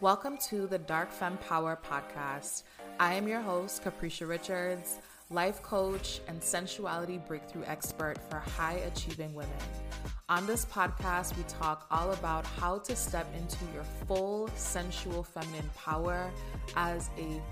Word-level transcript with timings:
Welcome 0.00 0.38
to 0.48 0.66
the 0.66 0.78
Dark 0.78 1.12
Femme 1.12 1.36
Power 1.46 1.78
podcast. 1.86 2.62
I 2.98 3.12
am 3.12 3.28
your 3.28 3.42
host, 3.42 3.84
Caprisha 3.84 4.26
Richards, 4.26 4.96
life 5.28 5.62
coach 5.62 6.22
and 6.26 6.42
sensuality 6.42 7.18
breakthrough 7.18 7.64
expert 7.66 8.16
for 8.30 8.38
high 8.38 8.80
achieving 8.86 9.34
women. 9.34 9.52
On 10.30 10.46
this 10.46 10.64
podcast, 10.64 11.36
we 11.36 11.42
talk 11.42 11.86
all 11.90 12.12
about 12.14 12.46
how 12.46 12.78
to 12.78 12.96
step 12.96 13.26
into 13.36 13.58
your 13.74 13.84
full 14.06 14.48
sensual 14.54 15.22
feminine 15.22 15.68
power 15.76 16.30
as 16.76 17.10
a 17.18 17.42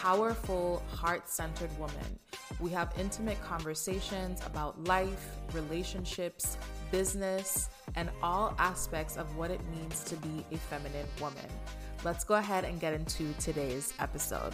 powerful, 0.00 0.82
heart 0.88 1.28
centered 1.28 1.70
woman. 1.78 2.18
We 2.58 2.70
have 2.70 2.92
intimate 2.98 3.40
conversations 3.42 4.40
about 4.44 4.82
life, 4.88 5.36
relationships, 5.52 6.58
business, 6.90 7.68
and 7.96 8.10
all 8.22 8.54
aspects 8.58 9.16
of 9.16 9.36
what 9.36 9.50
it 9.50 9.60
means 9.74 10.04
to 10.04 10.16
be 10.16 10.44
a 10.52 10.56
feminine 10.56 11.06
woman. 11.20 11.46
Let's 12.04 12.24
go 12.24 12.34
ahead 12.34 12.64
and 12.64 12.78
get 12.78 12.92
into 12.92 13.32
today's 13.40 13.92
episode. 13.98 14.52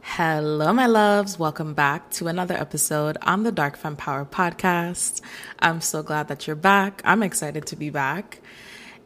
Hello, 0.00 0.72
my 0.72 0.86
loves. 0.86 1.38
Welcome 1.38 1.74
back 1.74 2.10
to 2.12 2.26
another 2.26 2.54
episode 2.54 3.18
on 3.22 3.42
the 3.42 3.52
Dark 3.52 3.76
Femme 3.76 3.96
Power 3.96 4.24
podcast. 4.24 5.20
I'm 5.58 5.80
so 5.80 6.02
glad 6.02 6.28
that 6.28 6.46
you're 6.46 6.56
back. 6.56 7.02
I'm 7.04 7.22
excited 7.22 7.66
to 7.66 7.76
be 7.76 7.90
back. 7.90 8.40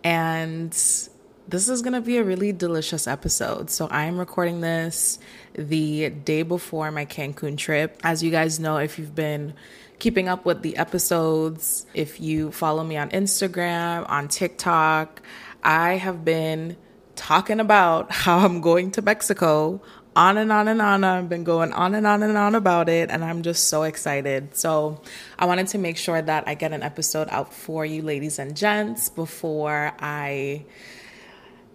And 0.03 0.71
this 0.71 1.69
is 1.69 1.83
going 1.83 1.93
to 1.93 2.01
be 2.01 2.17
a 2.17 2.25
really 2.25 2.53
delicious 2.53 3.07
episode. 3.07 3.71
So, 3.71 3.87
I 3.89 4.05
am 4.05 4.19
recording 4.19 4.61
this 4.61 5.19
the 5.55 6.11
day 6.11 6.43
before 6.43 6.91
my 6.91 7.05
Cancun 7.05 7.59
trip. 7.59 8.01
As 8.03 8.23
you 8.23 8.31
guys 8.31 8.59
know, 8.59 8.79
if 8.79 8.99
you've 8.99 9.15
been 9.15 9.55
keeping 9.99 10.29
up 10.29 10.45
with 10.45 10.63
the 10.63 10.77
episodes, 10.77 11.87
if 11.95 12.21
you 12.21 12.51
follow 12.53 12.85
me 12.85 12.97
on 12.97 13.11
Instagram, 13.11 14.09
on 14.09 14.29
TikTok, 14.29 15.23
I 15.63 15.95
have 15.95 16.25
been 16.25 16.77
talking 17.17 17.61
about 17.61 18.13
how 18.25 18.39
I'm 18.39 18.61
going 18.61 18.91
to 18.93 19.03
Mexico 19.03 19.81
on 20.17 20.37
and 20.37 20.53
on 20.53 20.69
and 20.69 20.81
on. 20.81 21.05
I've 21.05 21.29
been 21.29 21.45
going 21.45 21.73
on 21.73 21.95
and 21.95 22.07
on 22.07 22.23
and 22.23 22.37
on 22.37 22.55
about 22.55 22.89
it, 22.89 23.11
and 23.11 23.25
I'm 23.25 23.43
just 23.43 23.69
so 23.69 23.83
excited. 23.83 24.57
So, 24.57 25.01
I 25.39 25.47
wanted 25.47 25.69
to 25.69 25.79
make 25.79 25.97
sure 25.97 26.21
that 26.21 26.45
I 26.47 26.55
get 26.55 26.73
an 26.73 26.83
episode 26.83 27.29
out 27.31 27.53
for 27.53 27.85
you, 27.85 28.03
ladies 28.03 28.39
and 28.39 28.57
gents, 28.57 29.09
before 29.09 29.93
I 29.99 30.67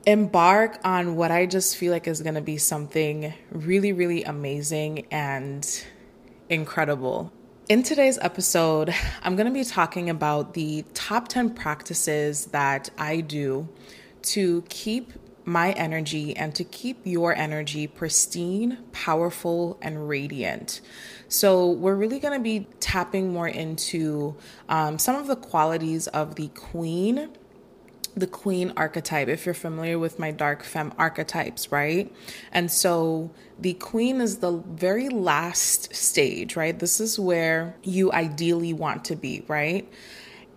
embark 0.05 0.79
on 0.83 1.15
what 1.15 1.31
I 1.31 1.45
just 1.45 1.77
feel 1.77 1.91
like 1.91 2.07
is 2.07 2.21
going 2.21 2.35
to 2.35 2.41
be 2.41 2.57
something 2.57 3.33
really, 3.51 3.91
really 3.91 4.23
amazing 4.23 5.05
and 5.11 5.67
incredible. 6.49 7.31
In 7.69 7.83
today's 7.83 8.17
episode, 8.17 8.95
I'm 9.21 9.35
going 9.35 9.45
to 9.45 9.53
be 9.53 9.63
talking 9.63 10.09
about 10.09 10.55
the 10.55 10.85
top 10.95 11.27
10 11.27 11.51
practices 11.53 12.45
that 12.45 12.89
I 12.97 13.21
do 13.21 13.69
to 14.23 14.63
keep 14.69 15.13
my 15.45 15.73
energy 15.73 16.35
and 16.35 16.55
to 16.55 16.63
keep 16.63 16.97
your 17.03 17.35
energy 17.35 17.85
pristine, 17.85 18.79
powerful, 18.91 19.77
and 19.83 20.09
radiant. 20.09 20.81
So, 21.27 21.69
we're 21.69 21.93
really 21.93 22.17
going 22.17 22.33
to 22.33 22.43
be 22.43 22.65
tapping 22.79 23.31
more 23.31 23.47
into 23.47 24.35
um, 24.67 24.97
some 24.97 25.15
of 25.15 25.27
the 25.27 25.35
qualities 25.35 26.07
of 26.07 26.37
the 26.37 26.47
queen 26.47 27.29
the 28.19 28.27
queen 28.27 28.73
archetype, 28.75 29.27
if 29.27 29.45
you're 29.45 29.55
familiar 29.55 29.97
with 29.97 30.19
my 30.19 30.31
dark 30.31 30.63
femme 30.63 30.93
archetypes, 30.97 31.71
right? 31.71 32.13
And 32.51 32.69
so 32.71 33.31
the 33.57 33.73
queen 33.73 34.21
is 34.21 34.37
the 34.37 34.51
very 34.51 35.09
last 35.09 35.95
stage, 35.95 36.55
right? 36.55 36.77
This 36.77 36.99
is 36.99 37.17
where 37.17 37.75
you 37.83 38.11
ideally 38.11 38.73
want 38.73 39.05
to 39.05 39.15
be, 39.15 39.43
right? 39.47 39.91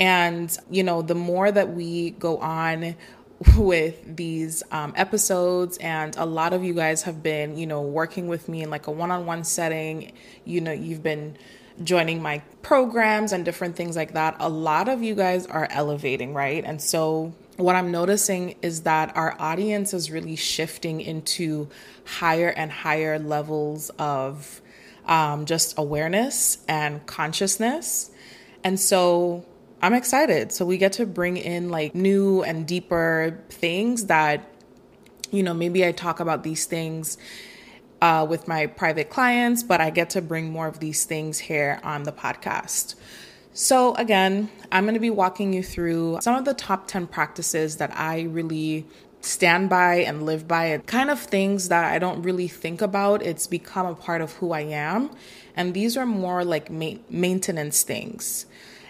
And, 0.00 0.56
you 0.70 0.82
know, 0.82 1.02
the 1.02 1.14
more 1.14 1.50
that 1.52 1.74
we 1.74 2.10
go 2.10 2.38
on 2.38 2.96
with 3.56 4.16
these 4.16 4.62
um, 4.70 4.92
episodes 4.96 5.76
and 5.78 6.16
a 6.16 6.24
lot 6.24 6.52
of 6.52 6.62
you 6.62 6.74
guys 6.74 7.02
have 7.02 7.22
been 7.24 7.56
you 7.56 7.66
know 7.66 7.80
working 7.80 8.28
with 8.28 8.48
me 8.48 8.62
in 8.62 8.70
like 8.70 8.86
a 8.86 8.90
one-on-one 8.90 9.42
setting 9.42 10.12
you 10.44 10.60
know 10.60 10.70
you've 10.70 11.02
been 11.02 11.36
joining 11.82 12.22
my 12.22 12.38
programs 12.60 13.32
and 13.32 13.44
different 13.44 13.74
things 13.74 13.96
like 13.96 14.12
that 14.12 14.36
a 14.38 14.48
lot 14.48 14.88
of 14.88 15.02
you 15.02 15.14
guys 15.16 15.44
are 15.46 15.66
elevating 15.72 16.32
right 16.34 16.62
and 16.64 16.80
so 16.80 17.34
what 17.56 17.76
I'm 17.76 17.90
noticing 17.90 18.56
is 18.62 18.82
that 18.82 19.16
our 19.16 19.36
audience 19.38 19.92
is 19.92 20.10
really 20.10 20.36
shifting 20.36 21.00
into 21.00 21.68
higher 22.04 22.48
and 22.48 22.70
higher 22.70 23.18
levels 23.18 23.90
of 23.98 24.60
um, 25.06 25.44
just 25.44 25.74
awareness 25.78 26.58
and 26.68 27.04
consciousness. 27.06 28.10
And 28.64 28.78
so 28.78 29.44
I'm 29.82 29.94
excited. 29.94 30.52
So 30.52 30.64
we 30.64 30.78
get 30.78 30.92
to 30.94 31.06
bring 31.06 31.36
in 31.36 31.68
like 31.68 31.94
new 31.94 32.42
and 32.42 32.66
deeper 32.66 33.42
things 33.50 34.06
that, 34.06 34.48
you 35.30 35.42
know, 35.42 35.54
maybe 35.54 35.84
I 35.84 35.92
talk 35.92 36.20
about 36.20 36.44
these 36.44 36.66
things 36.66 37.18
uh, 38.00 38.26
with 38.28 38.48
my 38.48 38.66
private 38.66 39.10
clients, 39.10 39.62
but 39.62 39.80
I 39.80 39.90
get 39.90 40.10
to 40.10 40.22
bring 40.22 40.50
more 40.50 40.68
of 40.68 40.80
these 40.80 41.04
things 41.04 41.38
here 41.38 41.80
on 41.82 42.04
the 42.04 42.12
podcast. 42.12 42.94
So, 43.54 43.94
again, 43.96 44.50
I'm 44.70 44.84
going 44.84 44.94
to 44.94 45.00
be 45.00 45.10
walking 45.10 45.52
you 45.52 45.62
through 45.62 46.18
some 46.22 46.36
of 46.36 46.46
the 46.46 46.54
top 46.54 46.88
10 46.88 47.06
practices 47.06 47.76
that 47.76 47.94
I 47.94 48.22
really 48.22 48.86
stand 49.20 49.68
by 49.68 49.96
and 49.96 50.24
live 50.24 50.48
by. 50.48 50.78
Kind 50.86 51.10
of 51.10 51.20
things 51.20 51.68
that 51.68 51.84
I 51.84 51.98
don't 51.98 52.22
really 52.22 52.48
think 52.48 52.80
about. 52.80 53.22
It's 53.22 53.46
become 53.46 53.86
a 53.86 53.94
part 53.94 54.22
of 54.22 54.32
who 54.34 54.52
I 54.52 54.60
am. 54.60 55.10
And 55.54 55.74
these 55.74 55.98
are 55.98 56.06
more 56.06 56.44
like 56.44 56.70
ma- 56.70 56.94
maintenance 57.10 57.82
things. 57.82 58.46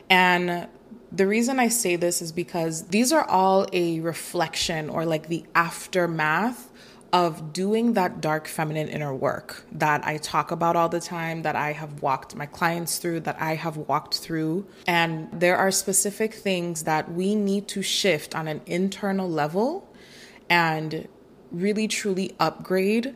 And 0.08 0.68
the 1.10 1.26
reason 1.26 1.58
I 1.58 1.68
say 1.68 1.96
this 1.96 2.22
is 2.22 2.32
because 2.32 2.86
these 2.88 3.12
are 3.12 3.28
all 3.28 3.66
a 3.72 4.00
reflection 4.00 4.88
or 4.88 5.04
like 5.04 5.28
the 5.28 5.44
aftermath 5.54 6.70
of 7.12 7.52
doing 7.52 7.92
that 7.92 8.20
dark 8.22 8.48
feminine 8.48 8.88
inner 8.88 9.14
work 9.14 9.66
that 9.72 10.06
I 10.06 10.16
talk 10.16 10.50
about 10.50 10.76
all 10.76 10.88
the 10.88 11.00
time, 11.00 11.42
that 11.42 11.54
I 11.54 11.72
have 11.72 12.00
walked 12.00 12.34
my 12.34 12.46
clients 12.46 12.98
through, 12.98 13.20
that 13.20 13.40
I 13.40 13.54
have 13.54 13.76
walked 13.76 14.18
through. 14.18 14.66
And 14.86 15.28
there 15.30 15.56
are 15.58 15.70
specific 15.70 16.32
things 16.32 16.84
that 16.84 17.12
we 17.12 17.34
need 17.34 17.68
to 17.68 17.82
shift 17.82 18.34
on 18.34 18.48
an 18.48 18.62
internal 18.64 19.28
level 19.28 19.92
and 20.48 21.06
really 21.50 21.86
truly 21.86 22.34
upgrade 22.40 23.14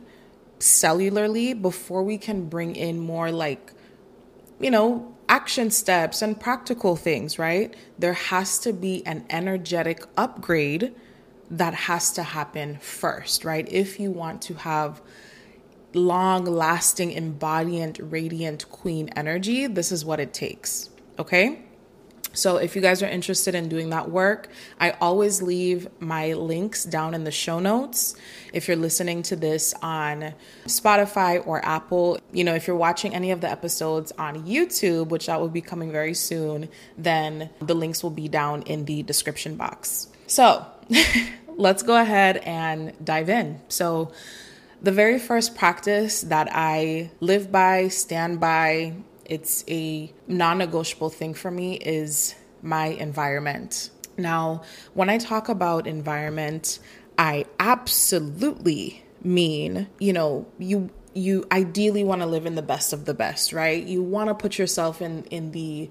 cellularly 0.59 1.59
before 1.59 2.03
we 2.03 2.19
can 2.19 2.47
bring 2.49 2.75
in 2.75 2.99
more 2.99 3.31
like, 3.31 3.73
you 4.59 4.69
know, 4.69 5.15
action 5.27 5.71
steps 5.71 6.21
and 6.21 6.39
practical 6.39 6.95
things, 6.95 7.37
right? 7.39 7.75
There 7.97 8.13
has 8.13 8.59
to 8.59 8.73
be 8.73 9.05
an 9.05 9.25
energetic 9.29 10.03
upgrade 10.15 10.93
that 11.51 11.73
has 11.73 12.11
to 12.13 12.23
happen 12.23 12.77
first, 12.79 13.45
right? 13.45 13.67
If 13.71 13.99
you 13.99 14.11
want 14.11 14.41
to 14.43 14.55
have 14.55 15.01
long 15.93 16.45
lasting, 16.45 17.13
embodiment, 17.13 17.99
radiant 18.01 18.69
queen 18.69 19.09
energy, 19.15 19.67
this 19.67 19.91
is 19.91 20.03
what 20.03 20.19
it 20.19 20.33
takes, 20.33 20.89
okay? 21.17 21.63
So, 22.33 22.57
if 22.57 22.75
you 22.75 22.83
guys 22.83 23.01
are 23.01 23.07
interested 23.07 23.55
in 23.55 23.67
doing 23.67 23.89
that 23.89 24.11
work, 24.11 24.49
I 24.79 24.91
always 24.91 25.41
leave 25.41 25.87
my 25.99 26.33
links 26.33 26.83
down 26.83 27.15
in 27.15 27.23
the 27.23 27.31
show 27.31 27.59
notes. 27.59 28.15
If 28.53 28.67
you're 28.67 28.77
listening 28.77 29.23
to 29.23 29.35
this 29.35 29.73
on 29.81 30.35
Spotify 30.65 31.45
or 31.47 31.65
Apple, 31.65 32.19
you 32.31 32.43
know, 32.43 32.53
if 32.53 32.67
you're 32.67 32.75
watching 32.75 33.15
any 33.15 33.31
of 33.31 33.41
the 33.41 33.49
episodes 33.49 34.11
on 34.19 34.45
YouTube, 34.45 35.07
which 35.07 35.25
that 35.25 35.39
will 35.39 35.49
be 35.49 35.61
coming 35.61 35.91
very 35.91 36.13
soon, 36.13 36.69
then 36.95 37.49
the 37.59 37.73
links 37.73 38.03
will 38.03 38.11
be 38.11 38.27
down 38.27 38.61
in 38.63 38.85
the 38.85 39.01
description 39.01 39.55
box. 39.55 40.09
So, 40.27 40.65
let's 41.57 41.83
go 41.83 41.99
ahead 41.99 42.37
and 42.37 42.93
dive 43.03 43.29
in. 43.29 43.61
So, 43.69 44.11
the 44.81 44.91
very 44.91 45.17
first 45.17 45.55
practice 45.55 46.21
that 46.21 46.49
I 46.51 47.09
live 47.19 47.51
by, 47.51 47.87
stand 47.87 48.39
by, 48.39 48.93
it's 49.25 49.63
a 49.67 50.11
non 50.27 50.59
negotiable 50.59 51.09
thing 51.09 51.33
for 51.33 51.49
me 51.49 51.77
is 51.77 52.35
my 52.61 52.87
environment. 52.87 53.89
Now, 54.17 54.63
when 54.93 55.09
I 55.09 55.17
talk 55.17 55.49
about 55.49 55.87
environment, 55.87 56.79
I 57.17 57.45
absolutely 57.59 59.03
mean, 59.23 59.87
you 59.99 60.13
know, 60.13 60.47
you 60.59 60.89
you 61.13 61.45
ideally 61.51 62.03
want 62.03 62.21
to 62.21 62.27
live 62.27 62.45
in 62.45 62.53
the 62.53 62.61
best 62.61 62.93
of 62.93 63.05
the 63.05 63.13
best, 63.13 63.51
right? 63.51 63.83
You 63.83 64.03
want 64.03 64.29
to 64.29 64.35
put 64.35 64.59
yourself 64.59 65.01
in 65.01 65.23
in 65.25 65.51
the 65.51 65.89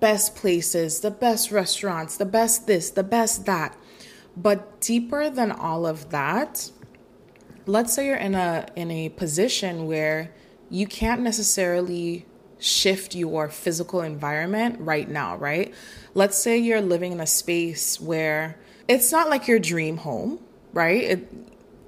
best 0.00 0.36
places, 0.36 1.00
the 1.00 1.10
best 1.10 1.50
restaurants, 1.50 2.16
the 2.16 2.26
best 2.26 2.66
this, 2.66 2.90
the 2.90 3.02
best 3.02 3.46
that. 3.46 3.76
But 4.40 4.80
deeper 4.80 5.30
than 5.30 5.50
all 5.50 5.84
of 5.84 6.10
that, 6.10 6.70
let's 7.66 7.92
say 7.92 8.06
you're 8.06 8.16
in 8.16 8.36
a 8.36 8.68
in 8.76 8.90
a 8.90 9.08
position 9.08 9.86
where 9.86 10.32
you 10.70 10.86
can't 10.86 11.22
necessarily 11.22 12.24
shift 12.60 13.16
your 13.16 13.48
physical 13.48 14.00
environment 14.00 14.76
right 14.80 15.08
now, 15.08 15.36
right? 15.36 15.74
Let's 16.14 16.38
say 16.38 16.56
you're 16.58 16.80
living 16.80 17.12
in 17.12 17.20
a 17.20 17.26
space 17.26 18.00
where 18.00 18.58
it's 18.86 19.10
not 19.10 19.28
like 19.28 19.48
your 19.48 19.58
dream 19.58 19.96
home, 19.96 20.38
right? 20.72 21.02
It, 21.02 21.32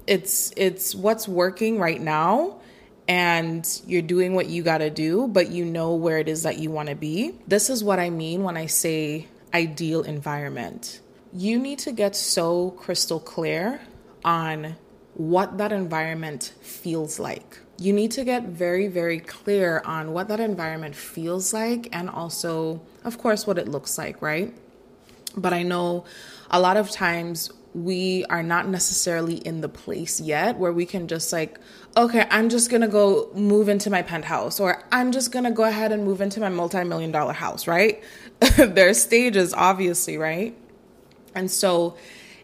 it's 0.09 0.53
it's 0.57 0.93
what's 0.93 1.29
working 1.29 1.79
right 1.79 2.01
now 2.01 2.59
and 3.07 3.65
you're 3.87 4.03
doing 4.03 4.35
what 4.35 4.49
you 4.49 4.65
got 4.65 4.79
to 4.79 4.91
do, 4.91 5.29
but 5.29 5.51
you 5.51 5.65
know 5.65 5.95
where 5.95 6.19
it 6.19 6.29
is 6.29 6.43
that 6.43 6.59
you 6.59 6.71
want 6.71 6.89
to 6.89 6.97
be. 6.97 7.35
This 7.47 7.71
is 7.71 7.85
what 7.85 8.01
I 8.01 8.11
mean 8.11 8.43
when 8.43 8.57
I 8.57 8.67
say 8.67 9.29
ideal 9.55 10.03
environment 10.03 11.01
you 11.33 11.59
need 11.59 11.79
to 11.81 11.93
get 11.93 12.17
so 12.17 12.71
crystal 12.73 13.21
clear 13.21 13.81
on 14.25 14.77
what 15.15 15.59
that 15.59 15.73
environment 15.73 16.55
feels 16.61 17.19
like. 17.19 17.59
You 17.79 17.93
need 17.93 18.11
to 18.13 18.25
get 18.25 18.45
very, 18.45 18.89
very 18.89 19.21
clear 19.21 19.83
on 19.85 20.13
what 20.13 20.29
that 20.29 20.41
environment 20.41 20.95
feels 20.95 21.53
like 21.53 21.89
and 21.93 22.11
also, 22.11 22.83
of 23.05 23.19
course, 23.19 23.47
what 23.47 23.59
it 23.59 23.69
looks 23.69 23.97
like, 23.97 24.21
right? 24.21 24.55
But 25.37 25.53
I 25.53 25.63
know 25.63 26.05
a 26.51 26.61
lot 26.61 26.77
of 26.77 26.91
times 26.91 27.53
we 27.73 28.25
are 28.27 28.43
not 28.43 28.69
necessarily 28.69 29.37
in 29.37 29.61
the 29.61 29.69
place 29.69 30.21
yet 30.21 30.59
where 30.59 30.73
we 30.73 30.85
can 30.85 31.07
just 31.07 31.33
like, 31.33 31.59
okay, 31.97 32.27
I'm 32.31 32.49
just 32.49 32.71
gonna 32.71 32.89
go 32.89 33.31
move 33.35 33.69
into 33.69 33.91
my 33.91 34.03
penthouse, 34.03 34.59
or 34.59 34.83
I'm 34.91 35.13
just 35.13 35.31
gonna 35.31 35.53
go 35.53 35.65
ahead 35.65 35.93
and 35.93 36.05
move 36.05 36.21
into 36.21 36.41
my 36.41 36.49
multi 36.49 36.83
million 36.85 37.13
dollar 37.13 37.33
house, 37.33 37.67
right? 37.67 38.03
there 38.57 38.89
are 38.89 38.95
stages, 38.95 39.55
obviously, 39.55 40.19
right? 40.19 40.57
And 41.35 41.51
so, 41.51 41.97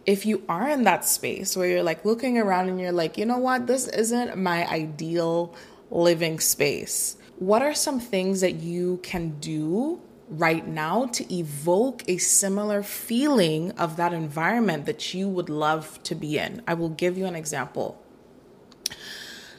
if 0.04 0.24
you 0.24 0.44
are 0.48 0.68
in 0.68 0.84
that 0.84 1.04
space 1.04 1.56
where 1.56 1.68
you're 1.68 1.82
like 1.82 2.04
looking 2.04 2.38
around 2.38 2.68
and 2.68 2.80
you're 2.80 2.92
like, 2.92 3.18
you 3.18 3.26
know 3.26 3.38
what, 3.38 3.66
this 3.66 3.88
isn't 3.88 4.36
my 4.36 4.66
ideal 4.68 5.54
living 5.90 6.38
space, 6.38 7.16
what 7.38 7.60
are 7.60 7.74
some 7.74 7.98
things 7.98 8.40
that 8.40 8.54
you 8.54 9.00
can 9.02 9.38
do 9.40 10.00
right 10.28 10.66
now 10.66 11.06
to 11.06 11.34
evoke 11.34 12.02
a 12.08 12.18
similar 12.18 12.82
feeling 12.82 13.70
of 13.72 13.96
that 13.96 14.12
environment 14.12 14.86
that 14.86 15.14
you 15.14 15.28
would 15.28 15.48
love 15.48 16.02
to 16.02 16.14
be 16.14 16.38
in. 16.38 16.62
I 16.66 16.74
will 16.74 16.88
give 16.88 17.16
you 17.16 17.26
an 17.26 17.36
example. 17.36 18.02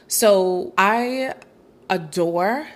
So, 0.06 0.72
I 0.76 1.34
adore 1.90 2.68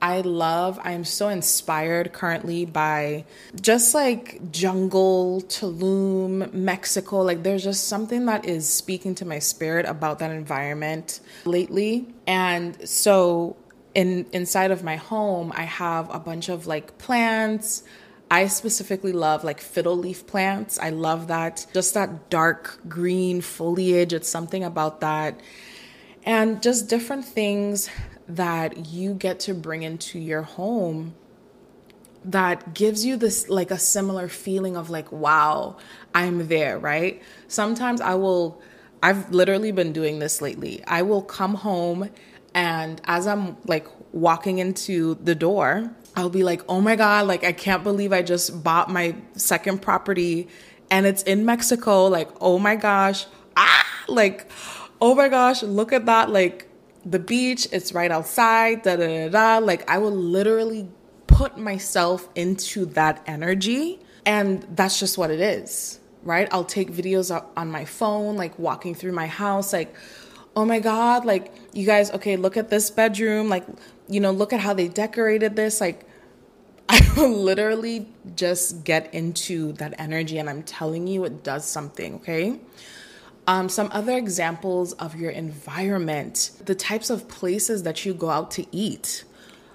I 0.00 0.20
love, 0.20 0.78
I 0.82 0.92
am 0.92 1.04
so 1.04 1.28
inspired 1.28 2.12
currently 2.12 2.64
by 2.64 3.24
just 3.60 3.94
like 3.94 4.52
jungle, 4.52 5.42
Tulum, 5.48 6.52
Mexico. 6.52 7.22
Like 7.22 7.42
there's 7.42 7.64
just 7.64 7.88
something 7.88 8.26
that 8.26 8.44
is 8.44 8.68
speaking 8.68 9.14
to 9.16 9.24
my 9.24 9.38
spirit 9.38 9.86
about 9.86 10.20
that 10.20 10.30
environment 10.30 11.20
lately. 11.44 12.06
And 12.26 12.88
so 12.88 13.56
in 13.94 14.26
inside 14.32 14.70
of 14.70 14.84
my 14.84 14.96
home, 14.96 15.52
I 15.56 15.64
have 15.64 16.12
a 16.14 16.18
bunch 16.18 16.48
of 16.48 16.66
like 16.66 16.98
plants. 16.98 17.82
I 18.30 18.46
specifically 18.46 19.12
love 19.12 19.42
like 19.42 19.60
fiddle 19.60 19.96
leaf 19.96 20.26
plants. 20.26 20.78
I 20.78 20.90
love 20.90 21.28
that. 21.28 21.66
Just 21.72 21.94
that 21.94 22.30
dark 22.30 22.78
green 22.88 23.40
foliage. 23.40 24.12
It's 24.12 24.28
something 24.28 24.62
about 24.62 25.00
that. 25.00 25.40
And 26.24 26.62
just 26.62 26.88
different 26.88 27.24
things 27.24 27.88
that 28.28 28.86
you 28.86 29.14
get 29.14 29.40
to 29.40 29.54
bring 29.54 29.82
into 29.82 30.18
your 30.18 30.42
home 30.42 31.14
that 32.24 32.74
gives 32.74 33.04
you 33.04 33.16
this 33.16 33.48
like 33.48 33.70
a 33.70 33.78
similar 33.78 34.28
feeling 34.28 34.76
of 34.76 34.90
like, 34.90 35.10
wow, 35.10 35.76
I'm 36.14 36.48
there, 36.48 36.78
right? 36.78 37.22
Sometimes 37.46 38.00
I 38.00 38.14
will, 38.14 38.60
I've 39.02 39.30
literally 39.30 39.72
been 39.72 39.92
doing 39.92 40.18
this 40.18 40.42
lately. 40.42 40.82
I 40.86 41.02
will 41.02 41.22
come 41.22 41.54
home 41.54 42.10
and 42.54 43.00
as 43.04 43.26
I'm 43.26 43.56
like 43.66 43.86
walking 44.12 44.58
into 44.58 45.14
the 45.22 45.34
door, 45.34 45.90
I'll 46.16 46.30
be 46.30 46.42
like, 46.42 46.62
oh 46.68 46.80
my 46.80 46.96
God, 46.96 47.26
like 47.26 47.44
I 47.44 47.52
can't 47.52 47.84
believe 47.84 48.12
I 48.12 48.22
just 48.22 48.62
bought 48.62 48.90
my 48.90 49.14
second 49.34 49.80
property 49.80 50.48
and 50.90 51.06
it's 51.06 51.22
in 51.22 51.46
Mexico. 51.46 52.06
Like, 52.06 52.28
oh 52.40 52.58
my 52.58 52.76
gosh, 52.76 53.26
ah, 53.56 53.86
like, 54.08 54.50
oh 55.00 55.14
my 55.14 55.28
gosh, 55.28 55.62
look 55.62 55.92
at 55.92 56.06
that. 56.06 56.30
Like 56.30 56.67
the 57.04 57.18
beach, 57.18 57.68
it's 57.72 57.92
right 57.92 58.10
outside, 58.10 58.82
da 58.82 58.96
da 58.96 59.06
da 59.06 59.28
da. 59.28 59.64
Like, 59.64 59.88
I 59.90 59.98
will 59.98 60.14
literally 60.14 60.88
put 61.26 61.58
myself 61.58 62.28
into 62.34 62.86
that 62.86 63.22
energy. 63.26 64.00
And 64.26 64.66
that's 64.74 64.98
just 64.98 65.16
what 65.16 65.30
it 65.30 65.40
is, 65.40 66.00
right? 66.22 66.48
I'll 66.50 66.64
take 66.64 66.90
videos 66.90 67.30
on 67.56 67.70
my 67.70 67.84
phone, 67.84 68.36
like 68.36 68.58
walking 68.58 68.94
through 68.94 69.12
my 69.12 69.26
house, 69.26 69.72
like, 69.72 69.94
oh 70.56 70.64
my 70.64 70.80
God, 70.80 71.24
like, 71.24 71.54
you 71.72 71.86
guys, 71.86 72.10
okay, 72.10 72.36
look 72.36 72.56
at 72.56 72.68
this 72.68 72.90
bedroom. 72.90 73.48
Like, 73.48 73.64
you 74.08 74.20
know, 74.20 74.32
look 74.32 74.52
at 74.52 74.60
how 74.60 74.74
they 74.74 74.88
decorated 74.88 75.56
this. 75.56 75.80
Like, 75.80 76.04
I 76.88 77.00
will 77.16 77.30
literally 77.30 78.08
just 78.34 78.84
get 78.84 79.12
into 79.14 79.72
that 79.74 79.94
energy, 79.98 80.38
and 80.38 80.48
I'm 80.48 80.62
telling 80.62 81.06
you, 81.06 81.24
it 81.24 81.44
does 81.44 81.64
something, 81.64 82.16
okay? 82.16 82.58
Um, 83.48 83.68
some 83.68 83.88
other 83.92 84.16
examples 84.16 84.92
of 84.92 85.16
your 85.16 85.30
environment, 85.30 86.52
the 86.64 86.74
types 86.76 87.10
of 87.10 87.28
places 87.28 87.82
that 87.82 88.04
you 88.04 88.14
go 88.14 88.30
out 88.30 88.52
to 88.52 88.66
eat. 88.70 89.24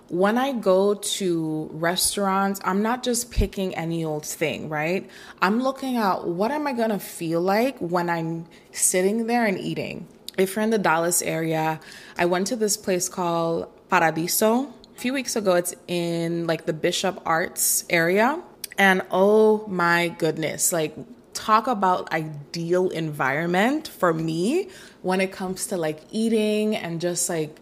When 0.09 0.37
I 0.37 0.53
go 0.53 0.93
to 0.93 1.69
restaurants, 1.73 2.61
I'm 2.63 2.83
not 2.83 3.03
just 3.03 3.31
picking 3.31 3.75
any 3.75 4.05
old 4.05 4.25
thing, 4.25 4.69
right? 4.69 5.09
I'm 5.41 5.61
looking 5.61 5.97
at 5.97 6.25
what 6.25 6.51
am 6.51 6.67
I 6.67 6.73
gonna 6.73 6.99
feel 6.99 7.41
like 7.41 7.77
when 7.79 8.09
I'm 8.09 8.45
sitting 8.71 9.27
there 9.27 9.45
and 9.45 9.57
eating 9.57 10.07
if 10.37 10.55
you're 10.55 10.63
in 10.63 10.69
the 10.69 10.77
Dallas 10.79 11.21
area, 11.21 11.79
I 12.17 12.25
went 12.25 12.47
to 12.47 12.55
this 12.55 12.77
place 12.77 13.09
called 13.09 13.67
Paradiso. 13.89 14.73
A 14.95 14.99
few 14.99 15.13
weeks 15.13 15.35
ago, 15.35 15.53
it's 15.55 15.75
in 15.87 16.47
like 16.47 16.65
the 16.65 16.73
Bishop 16.73 17.21
Arts 17.25 17.85
area. 17.89 18.41
And 18.77 19.03
oh 19.11 19.65
my 19.67 20.09
goodness, 20.09 20.73
like 20.73 20.95
talk 21.33 21.67
about 21.67 22.11
ideal 22.13 22.89
environment 22.89 23.87
for 23.87 24.13
me 24.13 24.69
when 25.01 25.21
it 25.21 25.31
comes 25.31 25.67
to 25.67 25.77
like 25.77 26.01
eating 26.11 26.75
and 26.75 27.01
just 27.01 27.29
like 27.29 27.59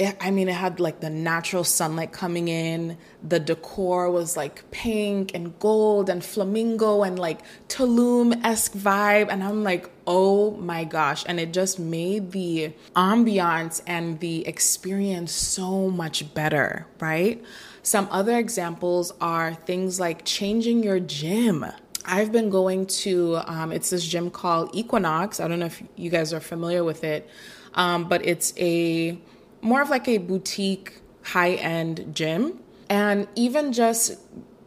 eh, 0.00 0.14
I 0.20 0.30
mean, 0.30 0.48
it 0.48 0.54
had 0.54 0.80
like 0.80 1.00
the 1.00 1.10
natural 1.10 1.62
sunlight 1.62 2.10
coming 2.10 2.48
in. 2.48 2.96
The 3.22 3.38
decor 3.38 4.10
was 4.10 4.36
like 4.36 4.68
pink 4.70 5.32
and 5.34 5.56
gold 5.58 6.08
and 6.08 6.24
flamingo 6.24 7.02
and 7.02 7.18
like 7.18 7.40
Tulum 7.68 8.42
esque 8.44 8.72
vibe. 8.72 9.28
And 9.30 9.44
I'm 9.44 9.62
like, 9.62 9.90
oh 10.06 10.52
my 10.52 10.84
gosh. 10.84 11.24
And 11.26 11.38
it 11.38 11.52
just 11.52 11.78
made 11.78 12.32
the 12.32 12.72
ambiance 12.96 13.82
and 13.86 14.18
the 14.20 14.46
experience 14.46 15.32
so 15.32 15.90
much 15.90 16.34
better, 16.34 16.86
right? 16.98 17.42
Some 17.82 18.08
other 18.10 18.36
examples 18.36 19.12
are 19.20 19.54
things 19.54 20.00
like 20.00 20.24
changing 20.24 20.82
your 20.82 21.00
gym. 21.00 21.64
I've 22.04 22.32
been 22.32 22.50
going 22.50 22.86
to, 22.86 23.40
um, 23.44 23.72
it's 23.72 23.90
this 23.90 24.06
gym 24.06 24.30
called 24.30 24.70
Equinox. 24.74 25.40
I 25.40 25.48
don't 25.48 25.58
know 25.58 25.66
if 25.66 25.82
you 25.96 26.10
guys 26.10 26.32
are 26.32 26.40
familiar 26.40 26.82
with 26.82 27.04
it, 27.04 27.28
um, 27.74 28.08
but 28.08 28.24
it's 28.24 28.54
a 28.56 29.18
more 29.62 29.82
of 29.82 29.90
like 29.90 30.08
a 30.08 30.18
boutique 30.18 31.00
high 31.22 31.54
end 31.54 32.14
gym. 32.14 32.60
And 32.88 33.28
even 33.36 33.72
just 33.72 34.18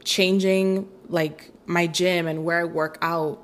changing 0.03 0.87
like 1.09 1.51
my 1.65 1.87
gym 1.87 2.27
and 2.27 2.45
where 2.45 2.61
I 2.61 2.63
work 2.65 2.97
out 3.01 3.41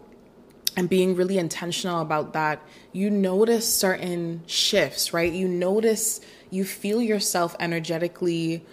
and 0.77 0.88
being 0.89 1.15
really 1.15 1.38
intentional 1.38 2.01
about 2.01 2.33
that, 2.33 2.61
you 2.94 3.09
notice 3.09 3.71
certain 3.71 4.44
shifts, 4.45 5.13
right? 5.13 5.31
You 5.31 5.47
notice, 5.47 6.21
you 6.49 6.63
feel 6.63 7.02
yourself 7.02 7.56
energetically 7.59 8.63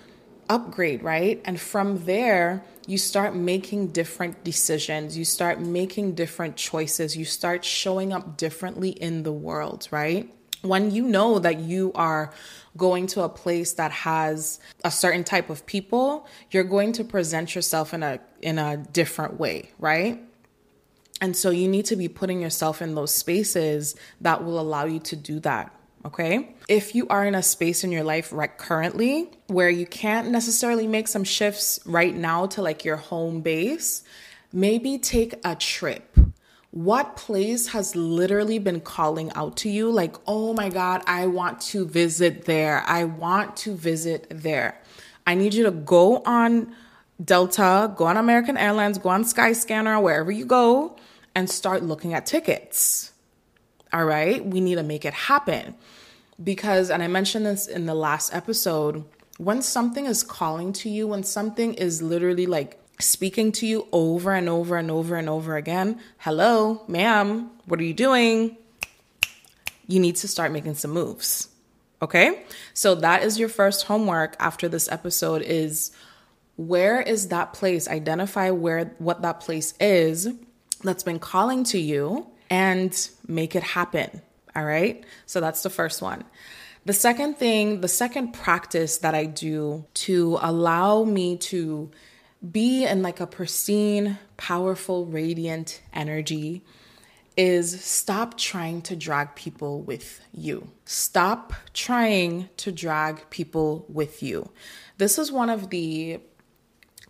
upgrade, 0.49 1.03
right? 1.03 1.43
And 1.45 1.61
from 1.61 2.05
there, 2.05 2.65
you 2.87 2.99
start 2.99 3.35
making 3.35 3.89
different 3.89 4.45
decisions. 4.45 5.19
You 5.19 5.25
start 5.25 5.61
making 5.61 6.15
different 6.15 6.57
choices. 6.57 7.17
You 7.17 7.25
start 7.25 7.65
showing 7.65 8.13
up 8.13 8.37
differently 8.37 8.91
in 8.91 9.25
the 9.25 9.33
world, 9.33 9.89
right? 9.91 10.33
When 10.63 10.91
you 10.91 11.05
know 11.05 11.39
that 11.41 11.61
you 11.61 11.93
are 11.95 12.33
going 12.77 13.07
to 13.09 13.23
a 13.23 13.29
place 13.29 13.75
that 13.75 13.91
has 13.91 14.61
a 14.85 14.91
certain 14.91 15.25
type 15.25 15.51
of 15.51 15.67
people, 15.67 16.27
you're 16.51 16.65
going 16.65 16.93
to 16.93 17.05
present 17.05 17.55
yourself 17.55 17.93
in 17.93 18.03
a 18.03 18.21
in 18.41 18.59
a 18.59 18.77
different 18.77 19.39
way, 19.39 19.71
right? 19.79 20.23
And 21.21 21.37
so 21.37 21.51
you 21.51 21.67
need 21.69 21.87
to 21.87 21.97
be 21.97 22.09
putting 22.09 22.41
yourself 22.43 22.83
in 22.83 22.95
those 22.95 23.15
spaces 23.15 23.97
that 24.21 24.45
will 24.45 24.61
allow 24.61 24.85
you 24.85 24.99
to 25.01 25.17
do 25.17 25.41
that. 25.41 25.76
Okay. 26.07 26.55
If 26.69 26.95
you 26.95 27.09
are 27.09 27.27
in 27.27 27.35
a 27.35 27.43
space 27.43 27.85
in 27.85 27.93
your 27.93 28.05
life 28.05 28.33
right 28.33 28.57
currently 28.57 29.29
where 29.49 29.69
you 29.69 29.87
can't 29.87 30.31
necessarily 30.31 30.87
make 30.87 31.09
some 31.09 31.25
shifts 31.25 31.81
right 31.85 32.15
now 32.15 32.47
to 32.47 32.63
like 32.63 32.85
your 32.85 32.97
home 32.97 33.41
base, 33.41 34.05
maybe 34.53 34.99
take 34.99 35.35
a 35.45 35.55
trip 35.57 36.17
what 36.77 37.17
place 37.17 37.69
has 37.69 37.97
literally 37.97 38.59
been 38.59 38.83
calling 38.83 39.33
out 39.33 39.57
to 39.57 39.71
you 39.71 39.91
like, 39.91 40.15
oh 40.27 40.53
my 40.53 40.69
God, 40.69 41.03
I 41.07 41.27
want 41.27 41.63
to 41.73 41.87
visit 41.87 42.45
there. 42.45 42.83
I 42.87 43.05
want 43.05 43.57
to 43.59 43.75
visit 43.75 44.27
there. 44.29 44.79
I 45.27 45.37
need 45.37 45.55
you 45.55 45.65
to 45.65 45.71
go 45.71 46.19
on 46.27 46.77
Delta, 47.25 47.91
go 47.97 48.05
on 48.05 48.19
American 48.19 48.59
Airlines, 48.59 48.99
go 48.99 49.09
on 49.09 49.25
Skyscanner, 49.25 50.03
wherever 50.03 50.31
you 50.31 50.45
go, 50.45 50.97
and 51.35 51.49
start 51.49 51.83
looking 51.83 52.13
at 52.13 52.27
tickets. 52.27 53.11
All 53.91 54.05
right, 54.05 54.45
we 54.45 54.61
need 54.61 54.75
to 54.75 54.83
make 54.83 55.07
it 55.07 55.15
happen. 55.15 55.77
Because, 56.43 56.91
and 56.91 57.03
I 57.03 57.09
mentioned 57.09 57.47
this 57.47 57.67
in 57.67 57.87
the 57.87 57.95
last 57.95 58.35
episode, 58.35 59.05
when 59.39 59.63
something 59.63 60.07
is 60.07 60.23
calling 60.23 60.73
to 60.75 60.89
you, 60.89 61.07
when 61.07 61.23
something 61.23 61.75
is 61.75 62.03
literally 62.03 62.47
like 62.47 62.81
speaking 62.99 63.53
to 63.53 63.67
you 63.67 63.87
over 63.93 64.33
and 64.33 64.49
over 64.49 64.77
and 64.77 64.91
over 64.91 65.17
and 65.17 65.29
over 65.29 65.57
again. 65.57 66.01
Hello, 66.19 66.83
ma'am, 66.89 67.51
what 67.67 67.81
are 67.81 67.85
you 67.85 67.95
doing? 67.95 68.57
You 69.87 70.01
need 70.01 70.17
to 70.17 70.29
start 70.29 70.53
making 70.53 70.75
some 70.75 70.93
moves. 70.93 71.49
Okay? 72.03 72.43
So 72.75 72.95
that 72.97 73.23
is 73.23 73.39
your 73.39 73.49
first 73.49 73.85
homework 73.85 74.37
after 74.39 74.69
this 74.69 74.91
episode 74.91 75.43
is 75.43 75.93
where 76.57 77.01
is 77.01 77.29
that 77.29 77.53
place? 77.53 77.89
Identify 77.89 78.51
where 78.51 78.95
what 78.99 79.23
that 79.23 79.41
place 79.41 79.75
is 79.79 80.29
that's 80.83 81.03
been 81.03 81.19
calling 81.19 81.65
to 81.65 81.79
you 81.79 82.27
and 82.51 83.11
make 83.27 83.55
it 83.55 83.63
happen. 83.63 84.23
All 84.57 84.65
right. 84.65 85.05
So 85.27 85.41
that's 85.41 85.63
the 85.63 85.71
first 85.71 86.01
one. 86.01 86.25
The 86.87 86.95
second 86.95 87.37
thing, 87.37 87.83
the 87.83 87.89
second 87.89 88.33
practice 88.33 88.99
that 88.99 89.15
I 89.15 89.27
do 89.27 89.85
to 89.95 90.39
allow 90.41 91.05
me 91.05 91.37
to 91.39 91.91
be 92.51 92.87
in 92.87 93.03
like 93.03 93.21
a 93.21 93.27
pristine, 93.27 94.19
powerful, 94.39 95.05
radiant 95.05 95.83
energy 95.93 96.65
is 97.37 97.85
stop 97.85 98.39
trying 98.39 98.81
to 98.83 98.97
drag 98.97 99.35
people 99.35 99.83
with 99.83 100.21
you. 100.33 100.69
Stop 100.87 101.53
trying 101.75 102.49
to 102.57 102.73
drag 102.73 103.29
people 103.29 103.85
with 103.91 104.23
you. 104.23 104.49
This 104.97 105.19
is 105.19 105.31
one 105.31 105.51
of 105.51 105.69
the 105.69 106.21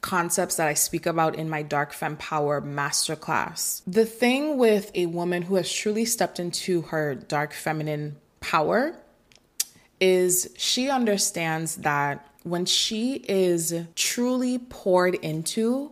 concepts 0.00 0.57
that 0.57 0.69
I 0.69 0.75
speak 0.75 1.07
about 1.07 1.37
in 1.37 1.49
my 1.49 1.62
Dark 1.62 1.93
Femme 1.93 2.17
Power 2.17 2.61
masterclass. 2.61 3.83
The 3.87 4.05
thing 4.05 4.59
with 4.59 4.91
a 4.95 5.07
woman 5.07 5.43
who 5.43 5.57
has 5.57 5.73
truly 5.73 6.05
stepped 6.05 6.38
into 6.38 6.83
her 6.83 7.15
dark 7.15 7.53
feminine 7.53 8.17
power 8.41 8.97
is 10.00 10.53
she 10.57 10.91
understands 10.91 11.76
that 11.76 12.26
when 12.43 12.65
she 12.65 13.15
is 13.29 13.75
truly 13.95 14.59
poured 14.59 15.17
into, 15.17 15.91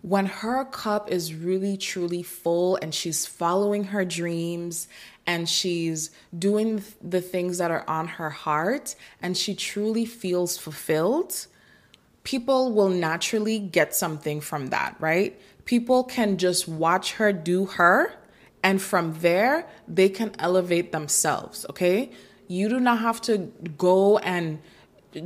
when 0.00 0.26
her 0.26 0.64
cup 0.64 1.10
is 1.10 1.32
really 1.32 1.76
truly 1.76 2.24
full 2.24 2.76
and 2.82 2.92
she's 2.92 3.24
following 3.24 3.84
her 3.84 4.04
dreams 4.04 4.88
and 5.26 5.48
she's 5.48 6.10
doing 6.36 6.82
the 7.00 7.20
things 7.20 7.58
that 7.58 7.70
are 7.70 7.88
on 7.88 8.08
her 8.08 8.30
heart 8.30 8.96
and 9.20 9.36
she 9.36 9.54
truly 9.54 10.04
feels 10.04 10.58
fulfilled, 10.58 11.46
people 12.24 12.72
will 12.72 12.88
naturally 12.88 13.58
get 13.58 13.94
something 13.94 14.40
from 14.40 14.68
that, 14.68 14.96
right? 15.00 15.38
People 15.64 16.04
can 16.04 16.38
just 16.38 16.68
watch 16.68 17.12
her 17.14 17.32
do 17.32 17.66
her 17.66 18.14
and 18.62 18.80
from 18.80 19.18
there 19.20 19.68
they 19.88 20.08
can 20.08 20.32
elevate 20.38 20.92
themselves, 20.92 21.66
okay? 21.70 22.10
You 22.48 22.68
do 22.68 22.80
not 22.80 23.00
have 23.00 23.20
to 23.22 23.52
go 23.76 24.18
and 24.18 24.60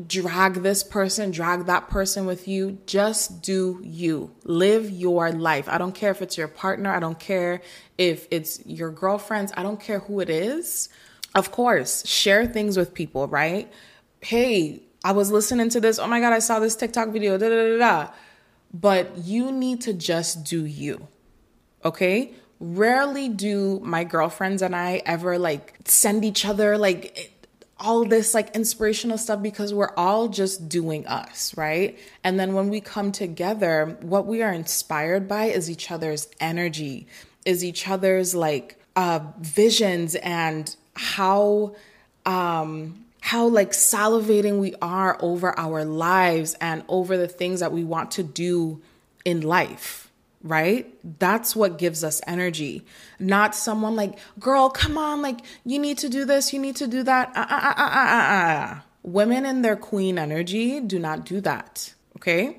drag 0.06 0.54
this 0.54 0.82
person, 0.82 1.30
drag 1.30 1.66
that 1.66 1.88
person 1.88 2.26
with 2.26 2.48
you. 2.48 2.78
Just 2.86 3.42
do 3.42 3.80
you. 3.82 4.32
Live 4.44 4.90
your 4.90 5.30
life. 5.30 5.68
I 5.68 5.78
don't 5.78 5.94
care 5.94 6.10
if 6.10 6.22
it's 6.22 6.36
your 6.36 6.48
partner, 6.48 6.90
I 6.90 6.98
don't 6.98 7.18
care 7.18 7.62
if 7.98 8.26
it's 8.30 8.64
your 8.66 8.90
girlfriends, 8.90 9.52
I 9.56 9.62
don't 9.62 9.80
care 9.80 10.00
who 10.00 10.20
it 10.20 10.30
is. 10.30 10.88
Of 11.34 11.52
course, 11.52 12.06
share 12.06 12.46
things 12.46 12.76
with 12.76 12.94
people, 12.94 13.28
right? 13.28 13.70
Hey, 14.20 14.82
I 15.06 15.12
was 15.12 15.30
listening 15.30 15.68
to 15.68 15.80
this. 15.80 16.00
Oh 16.00 16.08
my 16.08 16.18
God, 16.18 16.32
I 16.32 16.40
saw 16.40 16.58
this 16.58 16.74
TikTok 16.74 17.10
video. 17.10 17.38
Da, 17.38 17.48
da, 17.48 17.54
da, 17.54 17.78
da. 17.78 18.12
But 18.74 19.18
you 19.18 19.52
need 19.52 19.82
to 19.82 19.92
just 19.92 20.42
do 20.42 20.64
you. 20.64 21.06
Okay? 21.84 22.34
Rarely 22.58 23.28
do 23.28 23.78
my 23.84 24.02
girlfriends 24.02 24.62
and 24.62 24.74
I 24.74 25.02
ever 25.06 25.38
like 25.38 25.74
send 25.84 26.24
each 26.24 26.44
other 26.44 26.76
like 26.76 27.30
all 27.78 28.04
this 28.04 28.34
like 28.34 28.56
inspirational 28.56 29.16
stuff 29.16 29.40
because 29.40 29.72
we're 29.72 29.94
all 29.96 30.26
just 30.26 30.68
doing 30.68 31.06
us, 31.06 31.56
right? 31.56 31.96
And 32.24 32.40
then 32.40 32.54
when 32.54 32.68
we 32.68 32.80
come 32.80 33.12
together, 33.12 33.96
what 34.00 34.26
we 34.26 34.42
are 34.42 34.52
inspired 34.52 35.28
by 35.28 35.44
is 35.44 35.70
each 35.70 35.92
other's 35.92 36.26
energy, 36.40 37.06
is 37.44 37.62
each 37.64 37.86
other's 37.86 38.34
like 38.34 38.82
uh 38.96 39.20
visions 39.38 40.16
and 40.16 40.74
how 40.96 41.76
um 42.24 43.05
how 43.26 43.44
like 43.48 43.72
salivating 43.72 44.60
we 44.60 44.72
are 44.80 45.18
over 45.20 45.52
our 45.58 45.84
lives 45.84 46.54
and 46.60 46.84
over 46.86 47.16
the 47.16 47.26
things 47.26 47.58
that 47.58 47.72
we 47.72 47.82
want 47.82 48.12
to 48.12 48.22
do 48.22 48.80
in 49.24 49.40
life 49.40 50.04
right? 50.42 50.94
That's 51.18 51.56
what 51.56 51.76
gives 51.76 52.04
us 52.04 52.20
energy. 52.24 52.84
Not 53.18 53.52
someone 53.56 53.96
like, 53.96 54.16
girl, 54.38 54.70
come 54.70 54.96
on, 54.96 55.20
like, 55.20 55.40
you 55.64 55.80
need 55.80 55.98
to 55.98 56.08
do 56.08 56.24
this, 56.24 56.52
you 56.52 56.60
need 56.60 56.76
to 56.76 56.86
do 56.86 57.02
that. 57.02 57.32
Uh, 57.34 57.46
uh, 57.50 57.62
uh, 57.66 57.74
uh, 57.76 58.06
uh, 58.06 58.74
uh. 58.76 58.80
Women 59.02 59.44
in 59.44 59.62
their 59.62 59.74
queen 59.74 60.20
energy 60.20 60.78
do 60.78 61.00
not 61.00 61.24
do 61.24 61.40
that, 61.40 61.94
okay? 62.18 62.58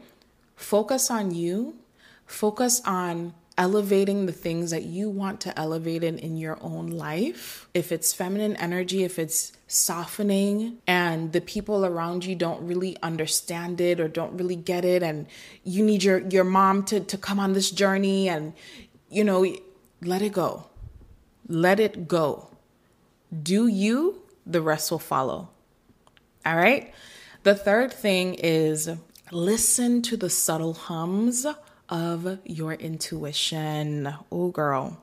Focus 0.58 1.10
on 1.10 1.34
you, 1.34 1.78
focus 2.26 2.82
on 2.84 3.34
elevating 3.58 4.26
the 4.28 4.32
things 4.32 4.72
that 4.72 4.84
you 4.84 5.10
want 5.10 5.42
to 5.42 5.60
elevate 5.60 6.04
in 6.04 6.20
in 6.20 6.38
your 6.38 6.58
own 6.62 6.88
life. 6.88 7.68
If 7.74 7.92
it's 7.92 8.14
feminine 8.14 8.56
energy, 8.58 9.04
if 9.04 9.18
it's 9.18 9.54
softening 9.68 10.78
and 10.88 11.34
the 11.34 11.42
people 11.42 11.86
around 11.86 12.24
you 12.24 12.36
don't 12.36 12.66
really 12.66 12.96
understand 13.04 13.82
it 13.82 14.00
or 14.00 14.08
don't 14.08 14.38
really 14.38 14.56
get 14.56 14.86
it 14.86 15.04
and 15.04 15.28
you 15.64 15.84
need 15.84 16.04
your 16.04 16.20
your 16.30 16.44
mom 16.44 16.84
to 16.84 17.00
to 17.02 17.18
come 17.18 17.40
on 17.40 17.54
this 17.54 17.72
journey 17.72 18.30
and 18.30 18.54
you 19.10 19.24
know, 19.24 19.46
let 20.02 20.22
it 20.22 20.34
go. 20.34 20.66
Let 21.48 21.80
it 21.80 22.08
go. 22.08 22.50
Do 23.44 23.68
you, 23.68 24.22
the 24.46 24.62
rest 24.62 24.92
will 24.92 25.00
follow. 25.00 25.50
All 26.46 26.56
right? 26.56 26.94
The 27.44 27.56
third 27.56 27.94
thing 27.94 28.36
is 28.36 28.90
listen 29.32 30.02
to 30.04 30.18
the 30.18 30.30
subtle 30.30 30.74
hums 30.74 31.46
of 31.90 32.40
your 32.44 32.74
intuition. 32.74 34.14
Oh, 34.32 34.50
girl. 34.50 35.02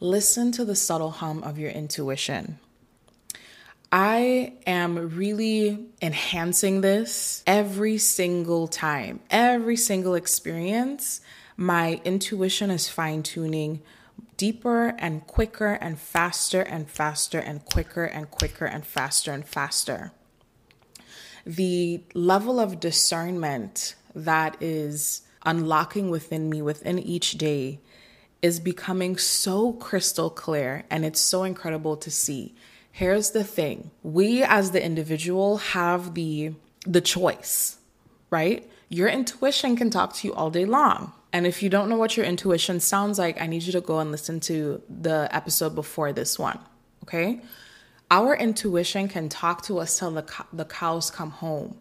Listen 0.00 0.52
to 0.52 0.64
the 0.64 0.74
subtle 0.74 1.10
hum 1.10 1.42
of 1.42 1.58
your 1.58 1.70
intuition. 1.70 2.58
I 3.92 4.54
am 4.66 5.14
really 5.16 5.86
enhancing 6.00 6.80
this 6.80 7.42
every 7.46 7.98
single 7.98 8.66
time, 8.66 9.20
every 9.30 9.76
single 9.76 10.14
experience. 10.14 11.20
My 11.56 12.00
intuition 12.04 12.70
is 12.70 12.88
fine 12.88 13.22
tuning 13.22 13.82
deeper 14.38 14.94
and 14.98 15.26
quicker 15.26 15.74
and 15.74 16.00
faster 16.00 16.62
and 16.62 16.90
faster 16.90 17.38
and 17.38 17.64
quicker 17.64 18.04
and 18.04 18.30
quicker 18.30 18.64
and 18.64 18.84
faster 18.84 19.30
and 19.30 19.46
faster. 19.46 20.12
The 21.44 22.02
level 22.14 22.58
of 22.58 22.80
discernment 22.80 23.94
that 24.14 24.56
is 24.60 25.22
unlocking 25.44 26.10
within 26.10 26.48
me 26.48 26.62
within 26.62 26.98
each 26.98 27.32
day 27.32 27.80
is 28.40 28.58
becoming 28.58 29.16
so 29.16 29.72
crystal 29.74 30.28
clear 30.28 30.84
and 30.90 31.04
it's 31.04 31.20
so 31.20 31.44
incredible 31.44 31.96
to 31.96 32.10
see. 32.10 32.54
Here's 32.90 33.30
the 33.30 33.44
thing. 33.44 33.90
We 34.02 34.42
as 34.42 34.72
the 34.72 34.84
individual 34.84 35.58
have 35.58 36.14
the 36.14 36.54
the 36.84 37.00
choice, 37.00 37.78
right? 38.30 38.68
Your 38.88 39.08
intuition 39.08 39.76
can 39.76 39.88
talk 39.88 40.14
to 40.14 40.28
you 40.28 40.34
all 40.34 40.50
day 40.50 40.64
long. 40.64 41.12
And 41.32 41.46
if 41.46 41.62
you 41.62 41.70
don't 41.70 41.88
know 41.88 41.96
what 41.96 42.16
your 42.16 42.26
intuition 42.26 42.80
sounds 42.80 43.18
like, 43.18 43.40
I 43.40 43.46
need 43.46 43.62
you 43.62 43.72
to 43.72 43.80
go 43.80 44.00
and 44.00 44.10
listen 44.10 44.40
to 44.40 44.82
the 44.90 45.28
episode 45.30 45.74
before 45.74 46.12
this 46.12 46.38
one, 46.38 46.58
okay? 47.04 47.40
Our 48.10 48.36
intuition 48.36 49.08
can 49.08 49.30
talk 49.30 49.62
to 49.62 49.78
us 49.78 49.98
till 49.98 50.10
the, 50.10 50.26
the 50.52 50.66
cows 50.66 51.10
come 51.10 51.30
home. 51.30 51.78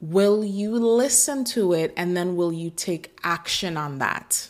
Will 0.00 0.44
you 0.44 0.70
listen 0.70 1.44
to 1.44 1.72
it 1.72 1.92
and 1.96 2.16
then 2.16 2.36
will 2.36 2.52
you 2.52 2.70
take 2.70 3.18
action 3.24 3.76
on 3.76 3.98
that? 3.98 4.48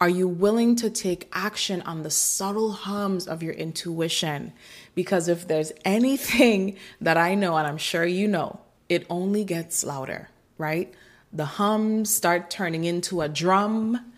Are 0.00 0.08
you 0.08 0.28
willing 0.28 0.76
to 0.76 0.90
take 0.90 1.28
action 1.32 1.80
on 1.82 2.02
the 2.02 2.10
subtle 2.10 2.72
hums 2.72 3.26
of 3.26 3.42
your 3.42 3.54
intuition? 3.54 4.52
Because 4.94 5.28
if 5.28 5.48
there's 5.48 5.72
anything 5.84 6.76
that 7.00 7.16
I 7.16 7.34
know, 7.34 7.56
and 7.56 7.66
I'm 7.66 7.78
sure 7.78 8.04
you 8.04 8.28
know, 8.28 8.60
it 8.88 9.06
only 9.08 9.44
gets 9.44 9.82
louder, 9.82 10.28
right? 10.58 10.92
The 11.32 11.46
hums 11.46 12.14
start 12.14 12.50
turning 12.50 12.84
into 12.84 13.22
a 13.22 13.28
drum, 13.28 14.12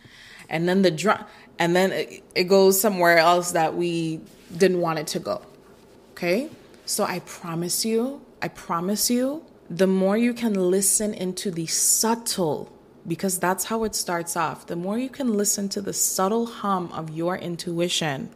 and 0.50 0.68
then 0.68 0.82
the 0.82 0.90
drum, 0.90 1.24
and 1.58 1.74
then 1.74 1.92
it, 1.92 2.44
goes 2.44 2.80
somewhere 2.80 3.18
else 3.18 3.52
that 3.52 3.74
we 3.74 4.20
didn't 4.54 4.80
want 4.80 4.98
it 4.98 5.06
to 5.08 5.18
go. 5.18 5.42
Okay? 6.12 6.50
So 6.84 7.04
I 7.04 7.20
promise 7.20 7.84
you, 7.84 8.20
I 8.42 8.48
promise 8.48 9.10
you, 9.10 9.44
the 9.68 9.86
more 9.86 10.16
you 10.16 10.32
can 10.32 10.54
listen 10.54 11.12
into 11.12 11.50
the 11.50 11.66
subtle, 11.66 12.72
because 13.06 13.38
that's 13.38 13.64
how 13.64 13.84
it 13.84 13.94
starts 13.94 14.36
off, 14.36 14.66
the 14.66 14.76
more 14.76 14.98
you 14.98 15.08
can 15.08 15.34
listen 15.34 15.68
to 15.70 15.80
the 15.80 15.92
subtle 15.92 16.46
hum 16.46 16.90
of 16.92 17.10
your 17.10 17.36
intuition, 17.36 18.30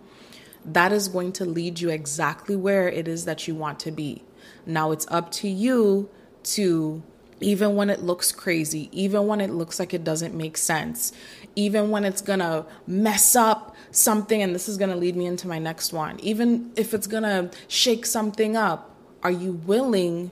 that 0.65 0.93
is 0.93 1.09
going 1.09 1.33
to 1.33 1.45
lead 1.45 1.81
you 1.81 1.89
exactly 1.89 2.57
where 2.57 2.89
it 2.89 3.09
is 3.09 3.25
that 3.25 3.49
you 3.49 3.55
want 3.55 3.81
to 3.81 3.91
be. 3.91 4.23
Now 4.67 4.91
it's 4.91 5.07
up 5.09 5.31
to 5.33 5.49
you 5.49 6.11
to, 6.43 7.03
even 7.41 7.77
when 7.77 7.91
it 7.91 8.03
looks 8.03 8.33
crazy, 8.33 8.89
even 8.93 9.27
when 9.27 9.41
it 9.41 9.51
looks 9.51 9.79
like 9.79 9.95
it 9.95 10.05
doesn't 10.05 10.35
make 10.35 10.57
sense, 10.57 11.13
even 11.57 11.91
when 11.91 12.05
it's 12.05 12.21
gonna 12.21 12.67
mess 12.87 13.35
up 13.35 13.75
something, 13.91 14.43
and 14.43 14.55
this 14.55 14.69
is 14.69 14.77
gonna 14.77 14.97
lead 14.97 15.17
me 15.17 15.27
into 15.27 15.49
my 15.49 15.59
next 15.59 15.93
one, 15.93 16.19
even 16.21 16.73
if 16.77 16.93
it's 16.93 17.07
gonna 17.07 17.51
shake 17.69 18.05
something 18.05 18.57
up, 18.57 18.95
are 19.23 19.31
you 19.31 19.53
willing 19.53 20.31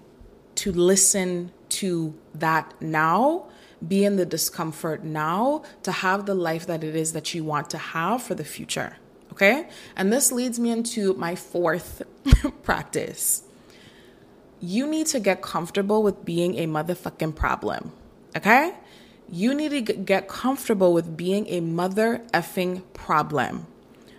to 0.58 0.72
listen 0.72 1.52
to 1.68 2.14
that 2.34 2.74
now, 2.80 3.46
be 3.86 4.04
in 4.04 4.16
the 4.16 4.26
discomfort 4.26 5.04
now, 5.04 5.62
to 5.84 5.92
have 5.92 6.26
the 6.26 6.34
life 6.34 6.66
that 6.66 6.82
it 6.82 6.96
is 6.96 7.12
that 7.12 7.32
you 7.32 7.44
want 7.44 7.70
to 7.70 7.78
have 7.78 8.22
for 8.22 8.34
the 8.34 8.44
future. 8.44 8.96
Okay? 9.32 9.68
And 9.96 10.12
this 10.12 10.32
leads 10.32 10.58
me 10.58 10.70
into 10.70 11.14
my 11.14 11.36
fourth 11.36 12.02
practice. 12.64 13.44
You 14.60 14.88
need 14.88 15.06
to 15.08 15.20
get 15.20 15.42
comfortable 15.42 16.02
with 16.02 16.24
being 16.24 16.58
a 16.58 16.66
motherfucking 16.66 17.36
problem. 17.36 17.92
Okay? 18.36 18.74
You 19.30 19.54
need 19.54 19.70
to 19.70 19.80
get 19.92 20.26
comfortable 20.26 20.92
with 20.92 21.16
being 21.16 21.46
a 21.46 21.60
mother 21.60 22.22
effing 22.34 22.82
problem. 22.94 23.68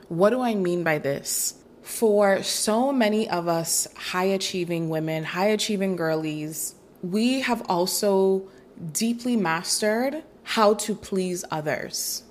What 0.08 0.30
do 0.30 0.40
I 0.40 0.56
mean 0.56 0.84
by 0.84 1.00
this? 1.00 1.56
For 1.82 2.44
so 2.44 2.92
many 2.92 3.30
of 3.30 3.48
us 3.48 3.88
high 3.96 4.26
achieving 4.26 4.90
women, 4.90 5.24
high 5.24 5.48
achieving 5.48 5.96
girlies, 5.96 6.76
we 7.02 7.42
have 7.42 7.64
also 7.70 8.48
deeply 8.92 9.36
mastered 9.36 10.24
how 10.44 10.74
to 10.74 10.96
please 10.96 11.46
others, 11.52 12.24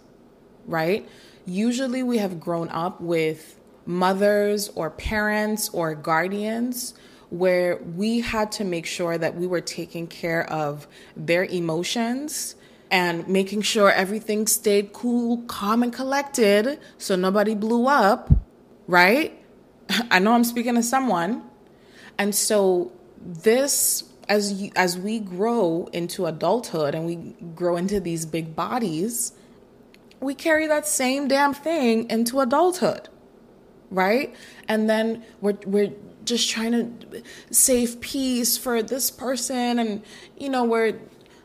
right? 0.66 1.08
Usually 1.46 2.02
we 2.02 2.18
have 2.18 2.40
grown 2.40 2.68
up 2.68 3.00
with 3.00 3.58
mothers 3.86 4.68
or 4.74 4.90
parents 4.90 5.70
or 5.70 5.94
guardians 5.94 6.94
where 7.30 7.76
we 7.96 8.20
had 8.20 8.50
to 8.52 8.64
make 8.64 8.86
sure 8.86 9.18
that 9.18 9.34
we 9.34 9.46
were 9.46 9.60
taking 9.60 10.06
care 10.06 10.50
of 10.50 10.86
their 11.16 11.44
emotions 11.44 12.54
and 12.90 13.28
making 13.28 13.62
sure 13.62 13.90
everything 13.90 14.46
stayed 14.46 14.92
cool, 14.92 15.38
calm, 15.42 15.82
and 15.82 15.92
collected 15.92 16.78
so 16.96 17.16
nobody 17.16 17.54
blew 17.54 17.86
up, 17.86 18.30
right? 18.86 19.37
I 20.10 20.18
know 20.18 20.32
I'm 20.32 20.44
speaking 20.44 20.74
to 20.74 20.82
someone. 20.82 21.42
And 22.18 22.34
so 22.34 22.92
this 23.20 24.04
as 24.28 24.52
you, 24.52 24.70
as 24.76 24.98
we 24.98 25.18
grow 25.18 25.88
into 25.92 26.26
adulthood 26.26 26.94
and 26.94 27.06
we 27.06 27.16
grow 27.54 27.76
into 27.76 27.98
these 28.00 28.26
big 28.26 28.54
bodies, 28.54 29.32
we 30.20 30.34
carry 30.34 30.66
that 30.66 30.86
same 30.86 31.28
damn 31.28 31.54
thing 31.54 32.08
into 32.10 32.40
adulthood. 32.40 33.08
Right? 33.90 34.34
And 34.68 34.88
then 34.90 35.24
we're 35.40 35.56
we're 35.64 35.92
just 36.28 36.50
trying 36.50 36.72
to 36.72 37.22
save 37.50 38.00
peace 38.00 38.58
for 38.58 38.82
this 38.82 39.10
person 39.10 39.78
and 39.78 40.02
you 40.36 40.50
know 40.50 40.62
we're 40.62 41.00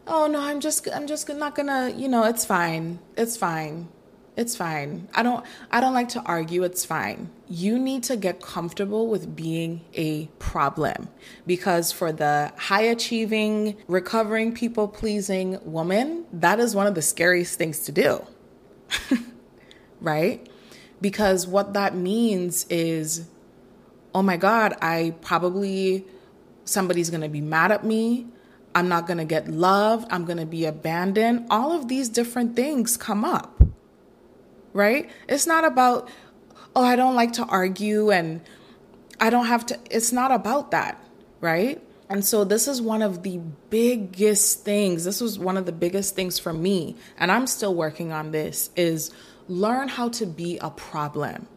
oh 0.08 0.28
no 0.28 0.42
i'm 0.42 0.60
just 0.60 0.88
i'm 0.94 1.08
just 1.08 1.30
not 1.30 1.56
gonna 1.56 1.90
you 1.96 2.10
know 2.10 2.26
it's 2.26 2.44
fine 2.44 3.00
it's 3.16 3.38
fine 3.38 3.88
it's 4.36 4.56
fine. 4.56 5.08
I 5.14 5.24
don't 5.24 5.46
i 5.72 5.80
don't 5.80 5.94
like 5.94 6.10
to 6.10 6.22
argue. 6.22 6.64
It's 6.64 6.86
fine. 6.86 7.30
You 7.48 7.78
need 7.78 8.04
to 8.04 8.18
get 8.18 8.42
comfortable 8.42 9.08
with 9.08 9.36
being 9.36 9.82
a 9.94 10.26
problem 10.40 11.10
because 11.46 11.92
for 11.92 12.12
the 12.12 12.52
high 12.58 12.84
achieving 12.84 13.78
recovering 13.88 14.54
people 14.54 14.88
pleasing 14.88 15.60
woman 15.64 16.26
that 16.34 16.60
is 16.60 16.76
one 16.76 16.88
of 16.88 16.96
the 16.96 17.02
scariest 17.02 17.58
things 17.58 17.80
to 17.86 17.92
do. 17.92 18.26
Right? 20.02 20.50
Because 21.00 21.48
what 21.48 21.72
that 21.76 21.96
means 21.96 22.66
is 22.70 23.30
oh 24.14 24.22
my 24.22 24.36
god 24.36 24.76
i 24.82 25.16
probably 25.22 26.06
somebody's 26.66 27.10
going 27.10 27.22
to 27.22 27.30
be 27.30 27.42
mad 27.42 27.72
at 27.72 27.84
me. 27.84 28.28
I'm 28.76 28.90
not 28.90 29.06
going 29.06 29.18
to 29.18 29.26
get 29.26 29.48
loved. 29.48 30.08
I'm 30.12 30.26
going 30.26 30.38
to 30.38 30.46
be 30.46 30.66
abandoned. 30.66 31.48
All 31.50 31.72
of 31.72 31.88
these 31.88 32.10
different 32.10 32.56
things 32.56 32.98
come 32.98 33.24
up, 33.24 33.53
right? 34.74 35.10
It's 35.28 35.48
not 35.48 35.64
about, 35.64 36.10
oh, 36.76 36.84
I 36.84 36.96
don't 36.96 37.16
like 37.16 37.34
to 37.34 37.46
argue 37.46 38.12
and 38.12 38.42
I 39.20 39.30
don't 39.30 39.46
have 39.46 39.66
to, 39.68 39.80
it's 39.90 40.12
not 40.12 40.32
about 40.32 40.72
that, 40.72 41.02
right? 41.40 41.82
And 42.10 42.26
so 42.26 42.44
this 42.44 42.68
is 42.68 42.82
one 42.82 43.02
of 43.02 43.24
the 43.24 43.40
biggest 43.70 44.64
things. 44.66 45.06
This 45.06 45.22
was 45.22 45.40
one 45.40 45.58
of 45.58 45.66
the 45.66 45.72
biggest 45.72 46.16
things 46.16 46.38
for 46.38 46.54
me, 46.54 46.96
and 47.18 47.32
I'm 47.32 47.48
still 47.48 47.74
working 47.74 48.12
on 48.12 48.32
this 48.32 48.70
is 48.76 49.12
learn 49.48 49.88
how 49.88 50.10
to 50.10 50.26
be 50.26 50.58
a 50.60 50.70
problem. 50.70 51.48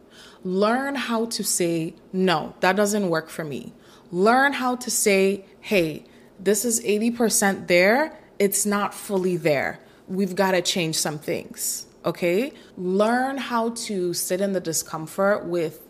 Learn 0.43 0.95
how 0.95 1.25
to 1.25 1.43
say, 1.43 1.95
no, 2.13 2.55
that 2.61 2.75
doesn't 2.75 3.09
work 3.09 3.29
for 3.29 3.43
me. 3.43 3.73
Learn 4.11 4.53
how 4.53 4.75
to 4.77 4.89
say, 4.89 5.45
hey, 5.59 6.05
this 6.39 6.63
is 6.63 6.79
80% 6.81 7.67
there, 7.67 8.17
it's 8.39 8.65
not 8.65 8.93
fully 8.93 9.35
there. 9.35 9.79
We've 10.07 10.35
got 10.35 10.51
to 10.51 10.61
change 10.61 10.97
some 10.97 11.19
things. 11.19 11.86
Okay? 12.07 12.53
Learn 12.77 13.37
how 13.37 13.69
to 13.71 14.13
sit 14.15 14.41
in 14.41 14.53
the 14.53 14.59
discomfort 14.59 15.45
with 15.45 15.81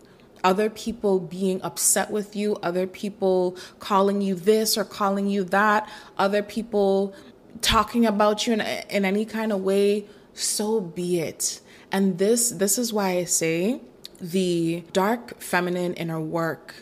other 0.44 0.68
people 0.68 1.18
being 1.18 1.62
upset 1.62 2.10
with 2.10 2.36
you, 2.36 2.56
other 2.56 2.86
people 2.86 3.56
calling 3.78 4.20
you 4.20 4.34
this 4.34 4.76
or 4.76 4.84
calling 4.84 5.28
you 5.28 5.44
that, 5.44 5.88
other 6.18 6.42
people 6.42 7.14
talking 7.60 8.04
about 8.04 8.46
you 8.46 8.52
in, 8.54 8.60
in 8.60 9.04
any 9.04 9.24
kind 9.24 9.52
of 9.52 9.62
way, 9.62 10.06
so 10.34 10.80
be 10.80 11.20
it. 11.20 11.60
And 11.90 12.18
this 12.18 12.50
this 12.50 12.78
is 12.78 12.92
why 12.92 13.10
I 13.18 13.24
say 13.24 13.80
the 14.20 14.84
dark 14.92 15.40
feminine 15.40 15.94
inner 15.94 16.20
work 16.20 16.74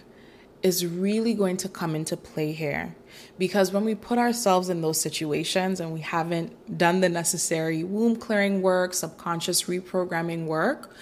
is 0.63 0.85
really 0.85 1.35
going 1.35 1.57
to 1.59 1.69
come 1.69 1.95
into 1.95 2.17
play 2.17 2.53
here 2.53 2.97
because 3.39 3.73
when 3.73 3.85
we 3.85 3.95
put 3.95 4.19
ourselves 4.19 4.69
in 4.71 4.81
those 4.81 5.01
situations 5.01 5.81
and 5.81 5.93
we 5.93 6.01
haven't 6.01 6.79
done 6.79 7.01
the 7.01 7.09
necessary 7.09 7.85
womb 7.85 8.17
clearing 8.17 8.63
work, 8.63 8.95
subconscious 8.95 9.65
reprogramming 9.65 10.47
work, 10.47 10.95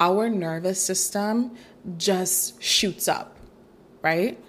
our 0.00 0.30
nervous 0.30 0.80
system 0.80 1.54
just 1.98 2.60
shoots 2.62 3.08
up, 3.08 3.36
right? 4.00 4.42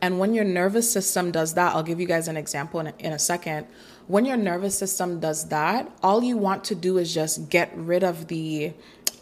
And 0.00 0.18
when 0.18 0.34
your 0.34 0.44
nervous 0.44 0.90
system 0.90 1.30
does 1.30 1.54
that, 1.54 1.74
I'll 1.74 1.82
give 1.82 2.00
you 2.00 2.06
guys 2.06 2.28
an 2.28 2.36
example 2.36 2.80
in 2.80 2.88
a, 2.88 2.94
in 2.98 3.12
a 3.12 3.18
second. 3.18 3.66
When 4.06 4.24
your 4.24 4.36
nervous 4.36 4.76
system 4.76 5.20
does 5.20 5.48
that, 5.48 5.90
all 6.02 6.22
you 6.22 6.36
want 6.36 6.64
to 6.64 6.74
do 6.74 6.98
is 6.98 7.12
just 7.14 7.48
get 7.48 7.70
rid 7.76 8.02
of 8.02 8.28
the 8.28 8.72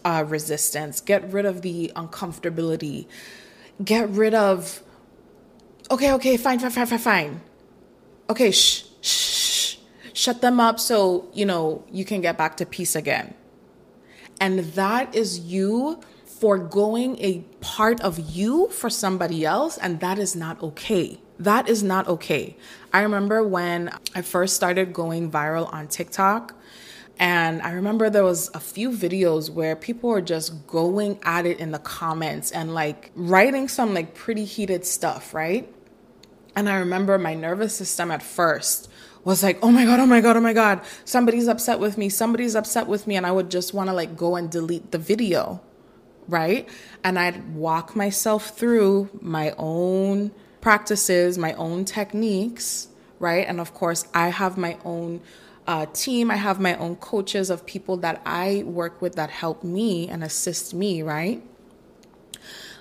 uh, 0.04 0.24
resistance, 0.26 1.00
get 1.00 1.30
rid 1.32 1.44
of 1.44 1.62
the 1.62 1.92
uncomfortability, 1.96 3.06
get 3.84 4.08
rid 4.10 4.32
of, 4.32 4.82
okay, 5.90 6.12
okay, 6.12 6.36
fine, 6.36 6.58
fine, 6.58 6.70
fine, 6.70 6.86
fine, 6.86 6.98
fine 6.98 7.40
okay, 8.28 8.50
shh, 8.50 8.84
shh, 9.00 9.76
shut 10.12 10.40
them 10.40 10.60
up 10.60 10.80
so, 10.80 11.28
you 11.32 11.46
know, 11.46 11.84
you 11.90 12.04
can 12.04 12.20
get 12.20 12.36
back 12.36 12.56
to 12.58 12.66
peace 12.66 12.96
again. 12.96 13.34
And 14.40 14.60
that 14.74 15.14
is 15.14 15.40
you 15.40 16.00
foregoing 16.24 17.18
a 17.20 17.40
part 17.60 18.00
of 18.02 18.18
you 18.18 18.68
for 18.68 18.90
somebody 18.90 19.44
else, 19.44 19.78
and 19.78 20.00
that 20.00 20.18
is 20.18 20.36
not 20.36 20.62
okay. 20.62 21.18
That 21.38 21.68
is 21.68 21.82
not 21.82 22.06
okay. 22.08 22.56
I 22.92 23.02
remember 23.02 23.42
when 23.42 23.90
I 24.14 24.22
first 24.22 24.56
started 24.56 24.92
going 24.92 25.30
viral 25.30 25.72
on 25.72 25.88
TikTok, 25.88 26.54
and 27.18 27.62
I 27.62 27.72
remember 27.72 28.10
there 28.10 28.24
was 28.24 28.50
a 28.52 28.60
few 28.60 28.90
videos 28.90 29.48
where 29.48 29.74
people 29.74 30.10
were 30.10 30.20
just 30.20 30.66
going 30.66 31.18
at 31.22 31.46
it 31.46 31.58
in 31.58 31.70
the 31.70 31.78
comments 31.78 32.50
and 32.50 32.74
like 32.74 33.10
writing 33.14 33.68
some 33.68 33.94
like 33.94 34.14
pretty 34.14 34.44
heated 34.44 34.84
stuff, 34.84 35.32
right? 35.32 35.72
And 36.56 36.70
I 36.70 36.76
remember 36.78 37.18
my 37.18 37.34
nervous 37.34 37.76
system 37.76 38.10
at 38.10 38.22
first 38.22 38.90
was 39.24 39.42
like, 39.42 39.58
oh 39.62 39.70
my 39.70 39.84
God, 39.84 40.00
oh 40.00 40.06
my 40.06 40.20
God, 40.20 40.36
oh 40.36 40.40
my 40.40 40.52
God, 40.52 40.80
somebody's 41.04 41.48
upset 41.48 41.78
with 41.78 41.98
me, 41.98 42.08
somebody's 42.08 42.54
upset 42.56 42.86
with 42.86 43.06
me. 43.06 43.16
And 43.16 43.26
I 43.26 43.32
would 43.32 43.50
just 43.50 43.74
want 43.74 43.90
to 43.90 43.92
like 43.92 44.16
go 44.16 44.36
and 44.36 44.50
delete 44.50 44.90
the 44.92 44.98
video, 44.98 45.60
right? 46.28 46.66
And 47.04 47.18
I'd 47.18 47.54
walk 47.54 47.94
myself 47.94 48.56
through 48.56 49.10
my 49.20 49.52
own 49.58 50.30
practices, 50.60 51.36
my 51.36 51.52
own 51.54 51.84
techniques, 51.84 52.88
right? 53.18 53.46
And 53.46 53.60
of 53.60 53.74
course, 53.74 54.06
I 54.14 54.28
have 54.28 54.56
my 54.56 54.78
own 54.84 55.20
uh, 55.66 55.86
team, 55.92 56.30
I 56.30 56.36
have 56.36 56.60
my 56.60 56.76
own 56.76 56.96
coaches 56.96 57.50
of 57.50 57.66
people 57.66 57.96
that 57.98 58.22
I 58.24 58.62
work 58.64 59.02
with 59.02 59.16
that 59.16 59.30
help 59.30 59.64
me 59.64 60.08
and 60.08 60.22
assist 60.24 60.72
me, 60.72 61.02
right? 61.02 61.42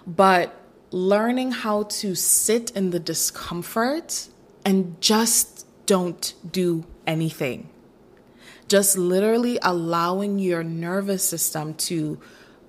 But 0.06 0.65
learning 0.96 1.52
how 1.52 1.84
to 1.84 2.16
sit 2.16 2.72
in 2.72 2.92
the 2.92 3.00
discomfort 3.02 4.30
and 4.64 4.96
just 5.02 5.68
don't 5.86 6.34
do 6.50 6.86
anything. 7.06 7.70
Just 8.70 8.98
literally 8.98 9.60
allowing 9.62 10.40
your 10.40 10.64
nervous 10.64 11.22
system 11.28 11.74
to 11.74 12.18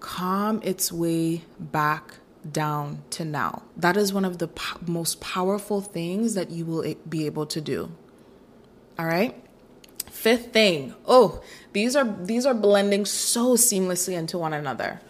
calm 0.01 0.61
its 0.65 0.91
way 0.91 1.43
back 1.61 2.15
down 2.51 3.01
to 3.11 3.25
now. 3.25 3.63
That 3.77 3.97
is 3.97 4.13
one 4.13 4.25
of 4.25 4.39
the 4.39 4.49
po- 4.49 4.81
most 4.85 5.21
powerful 5.21 5.81
things 5.81 6.35
that 6.35 6.51
you 6.51 6.65
will 6.65 6.97
be 7.09 7.27
able 7.27 7.47
to 7.47 7.61
do. 7.61 7.93
All 8.99 9.07
right? 9.07 9.41
Fifth 10.11 10.53
thing. 10.53 10.97
Oh, 11.07 11.41
these 11.73 11.95
are 11.95 12.17
these 12.25 12.45
are 12.45 12.55
blending 12.55 13.05
so 13.05 13.55
seamlessly 13.55 14.15
into 14.15 14.37
one 14.37 14.53
another. 14.53 15.01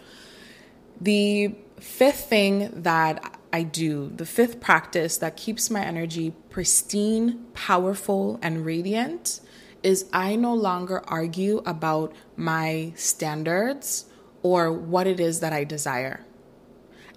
The 1.01 1.55
fifth 1.79 2.29
thing 2.29 2.81
that 2.81 3.39
I 3.53 3.63
do, 3.63 4.11
the 4.15 4.25
fifth 4.25 4.59
practice 4.59 5.17
that 5.17 5.37
keeps 5.37 5.69
my 5.69 5.83
energy 5.83 6.33
pristine, 6.49 7.45
powerful, 7.53 8.39
and 8.41 8.65
radiant 8.65 9.41
is 9.83 10.09
I 10.11 10.35
no 10.35 10.53
longer 10.53 11.01
argue 11.07 11.61
about 11.65 12.13
my 12.35 12.93
standards 12.95 14.05
or 14.43 14.71
what 14.71 15.07
it 15.07 15.19
is 15.19 15.39
that 15.39 15.53
I 15.53 15.63
desire. 15.63 16.25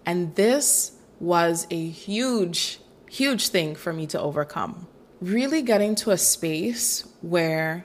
And 0.07 0.35
this 0.35 0.93
was 1.19 1.67
a 1.71 1.89
huge, 1.89 2.81
huge 3.09 3.49
thing 3.49 3.75
for 3.75 3.93
me 3.93 4.07
to 4.09 4.21
overcome. 4.21 4.87
Really 5.21 5.63
getting 5.63 5.95
to 5.97 6.11
a 6.11 6.19
space 6.19 7.07
where 7.21 7.85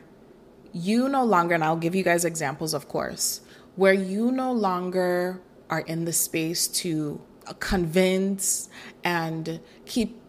you 0.72 1.10
no 1.10 1.24
longer, 1.24 1.56
and 1.56 1.64
I'll 1.64 1.76
give 1.76 1.96
you 1.96 2.04
guys 2.04 2.26
examples, 2.26 2.74
of 2.74 2.88
course, 2.88 3.42
where 3.76 3.94
you 3.94 4.32
no 4.32 4.52
longer 4.52 5.42
are 5.70 5.82
in 5.82 6.06
the 6.06 6.14
space 6.14 6.68
to 6.68 7.22
convince 7.60 8.70
and 9.04 9.60
keep, 9.86 10.20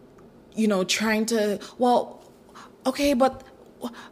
you 0.55 0.67
know, 0.67 0.83
trying 0.83 1.25
to, 1.27 1.59
well, 1.77 2.23
okay, 2.85 3.13
but 3.13 3.43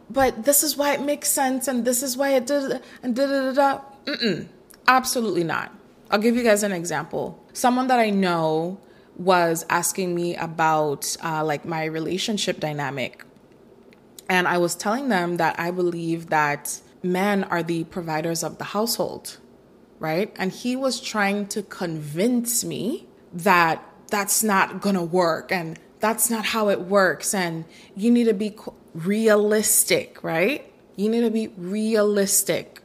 but 0.08 0.44
this 0.44 0.62
is 0.62 0.76
why 0.76 0.94
it 0.94 1.02
makes 1.02 1.28
sense 1.28 1.66
and 1.66 1.84
this 1.84 2.02
is 2.02 2.16
why 2.16 2.30
it 2.34 2.46
did 2.46 2.80
and 3.02 3.16
da 3.16 3.26
da 3.26 3.52
da 3.52 3.80
da. 4.06 4.44
Absolutely 4.86 5.42
not. 5.42 5.74
I'll 6.10 6.20
give 6.20 6.36
you 6.36 6.44
guys 6.44 6.62
an 6.62 6.72
example. 6.72 7.42
Someone 7.52 7.88
that 7.88 7.98
I 7.98 8.10
know 8.10 8.78
was 9.16 9.66
asking 9.68 10.14
me 10.14 10.36
about 10.36 11.16
uh, 11.24 11.44
like 11.44 11.64
my 11.64 11.84
relationship 11.84 12.60
dynamic. 12.60 13.24
And 14.28 14.46
I 14.46 14.58
was 14.58 14.74
telling 14.74 15.08
them 15.08 15.36
that 15.38 15.58
I 15.58 15.70
believe 15.70 16.28
that 16.30 16.80
men 17.02 17.44
are 17.44 17.62
the 17.62 17.84
providers 17.84 18.42
of 18.42 18.58
the 18.58 18.64
household, 18.64 19.38
right? 19.98 20.32
And 20.36 20.52
he 20.52 20.76
was 20.76 21.00
trying 21.00 21.46
to 21.48 21.62
convince 21.62 22.64
me 22.64 23.06
that 23.32 23.82
that's 24.08 24.42
not 24.42 24.80
gonna 24.80 25.04
work 25.04 25.50
and 25.50 25.78
that's 26.00 26.30
not 26.30 26.46
how 26.46 26.68
it 26.68 26.80
works. 26.82 27.34
And 27.34 27.64
you 27.96 28.10
need 28.10 28.24
to 28.24 28.34
be 28.34 28.56
realistic, 28.94 30.22
right? 30.22 30.70
You 30.96 31.08
need 31.08 31.22
to 31.22 31.30
be 31.30 31.48
realistic. 31.48 32.80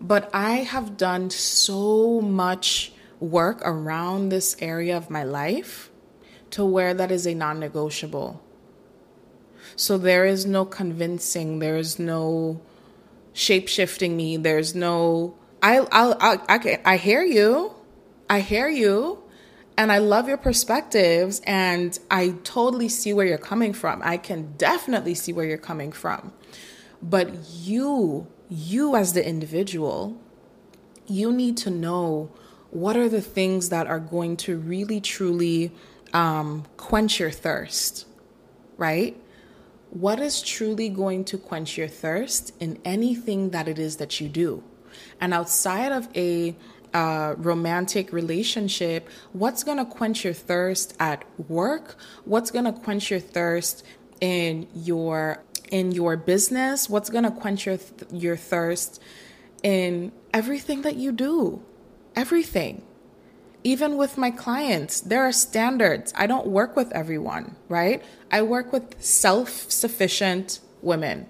But 0.00 0.30
I 0.32 0.58
have 0.58 0.96
done 0.96 1.30
so 1.30 2.20
much 2.20 2.92
work 3.20 3.60
around 3.62 4.28
this 4.28 4.56
area 4.60 4.96
of 4.96 5.10
my 5.10 5.24
life 5.24 5.90
to 6.50 6.64
where 6.64 6.94
that 6.94 7.10
is 7.10 7.26
a 7.26 7.34
non 7.34 7.60
negotiable. 7.60 8.42
So 9.76 9.98
there 9.98 10.24
is 10.24 10.46
no 10.46 10.64
convincing, 10.64 11.58
there 11.58 11.76
is 11.76 11.98
no 11.98 12.60
shape 13.32 13.68
shifting 13.68 14.16
me, 14.16 14.36
there's 14.36 14.74
no. 14.74 15.34
I, 15.62 15.78
I, 15.80 16.12
I, 16.20 16.38
I, 16.48 16.80
I 16.84 16.96
hear 16.96 17.22
you. 17.22 17.74
I 18.28 18.40
hear 18.40 18.68
you. 18.68 19.22
And 19.76 19.92
I 19.92 19.98
love 19.98 20.28
your 20.28 20.36
perspectives. 20.36 21.40
And 21.44 21.98
I 22.10 22.34
totally 22.44 22.88
see 22.88 23.12
where 23.12 23.26
you're 23.26 23.38
coming 23.38 23.72
from. 23.72 24.00
I 24.02 24.16
can 24.16 24.54
definitely 24.56 25.14
see 25.14 25.32
where 25.32 25.44
you're 25.44 25.58
coming 25.58 25.92
from. 25.92 26.32
But 27.02 27.30
you, 27.52 28.26
you 28.48 28.96
as 28.96 29.12
the 29.12 29.26
individual, 29.26 30.20
you 31.06 31.32
need 31.32 31.56
to 31.58 31.70
know 31.70 32.30
what 32.70 32.96
are 32.96 33.08
the 33.08 33.22
things 33.22 33.70
that 33.70 33.86
are 33.86 34.00
going 34.00 34.36
to 34.36 34.58
really 34.58 35.00
truly 35.00 35.72
um, 36.12 36.64
quench 36.76 37.20
your 37.20 37.30
thirst, 37.30 38.06
right? 38.76 39.16
What 39.90 40.20
is 40.20 40.42
truly 40.42 40.88
going 40.88 41.24
to 41.26 41.38
quench 41.38 41.78
your 41.78 41.88
thirst 41.88 42.52
in 42.60 42.78
anything 42.84 43.50
that 43.50 43.68
it 43.68 43.78
is 43.78 43.96
that 43.96 44.20
you 44.20 44.28
do? 44.28 44.62
And 45.20 45.34
outside 45.34 45.92
of 45.92 46.08
a 46.16 46.56
uh, 46.94 47.34
romantic 47.36 48.12
relationship, 48.12 49.08
what's 49.32 49.62
going 49.62 49.78
to 49.78 49.84
quench 49.84 50.24
your 50.24 50.32
thirst 50.34 50.94
at 50.98 51.24
work? 51.48 51.96
What's 52.24 52.50
going 52.50 52.64
to 52.64 52.72
quench 52.72 53.10
your 53.10 53.20
thirst 53.20 53.84
in 54.20 54.66
your 54.74 55.42
in 55.70 55.92
your 55.92 56.16
business? 56.16 56.88
What's 56.88 57.10
going 57.10 57.24
to 57.24 57.30
quench 57.30 57.66
your 57.66 57.76
th- 57.76 58.10
your 58.10 58.36
thirst 58.36 59.02
in 59.62 60.12
everything 60.32 60.82
that 60.82 60.96
you 60.96 61.12
do? 61.12 61.62
everything. 62.18 62.82
Even 63.62 63.96
with 63.96 64.18
my 64.18 64.30
clients, 64.30 65.00
there 65.00 65.22
are 65.22 65.32
standards. 65.32 66.12
I 66.16 66.26
don't 66.26 66.46
work 66.46 66.74
with 66.74 66.90
everyone, 66.92 67.56
right? 67.68 68.02
I 68.30 68.42
work 68.42 68.72
with 68.72 69.00
self 69.02 69.70
sufficient 69.70 70.60
women. 70.82 71.26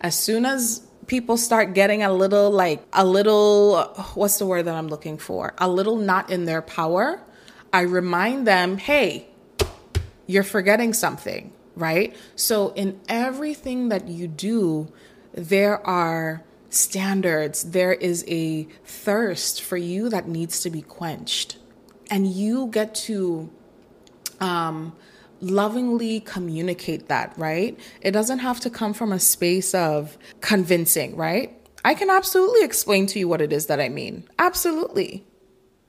As 0.00 0.18
soon 0.18 0.44
as 0.44 0.86
people 1.06 1.36
start 1.36 1.74
getting 1.74 2.02
a 2.02 2.12
little 2.12 2.50
like 2.50 2.82
a 2.92 3.04
little 3.04 3.82
what's 4.14 4.38
the 4.38 4.46
word 4.46 4.64
that 4.64 4.74
I'm 4.74 4.88
looking 4.88 5.18
for? 5.18 5.54
A 5.58 5.68
little 5.68 5.96
not 5.96 6.30
in 6.30 6.44
their 6.44 6.62
power, 6.62 7.20
I 7.72 7.82
remind 7.82 8.46
them, 8.46 8.78
"Hey, 8.78 9.28
you're 10.26 10.42
forgetting 10.42 10.92
something." 10.92 11.52
Right? 11.74 12.14
So 12.36 12.72
in 12.74 13.00
everything 13.08 13.88
that 13.88 14.06
you 14.06 14.28
do, 14.28 14.92
there 15.32 15.84
are 15.86 16.44
standards, 16.68 17.64
there 17.70 17.92
is 17.92 18.24
a 18.28 18.64
thirst 18.84 19.62
for 19.62 19.76
you 19.76 20.08
that 20.10 20.28
needs 20.28 20.60
to 20.60 20.70
be 20.70 20.82
quenched. 20.82 21.56
And 22.10 22.26
you 22.26 22.66
get 22.66 22.94
to 23.06 23.50
um, 24.40 24.94
lovingly 25.42 26.20
communicate 26.20 27.08
that, 27.08 27.36
right? 27.36 27.78
It 28.00 28.12
doesn't 28.12 28.38
have 28.38 28.60
to 28.60 28.70
come 28.70 28.94
from 28.94 29.12
a 29.12 29.18
space 29.18 29.74
of 29.74 30.16
convincing, 30.40 31.16
right? 31.16 31.58
I 31.84 31.94
can 31.94 32.08
absolutely 32.08 32.64
explain 32.64 33.06
to 33.08 33.18
you 33.18 33.28
what 33.28 33.40
it 33.40 33.52
is 33.52 33.66
that 33.66 33.80
I 33.80 33.88
mean. 33.88 34.28
Absolutely. 34.38 35.26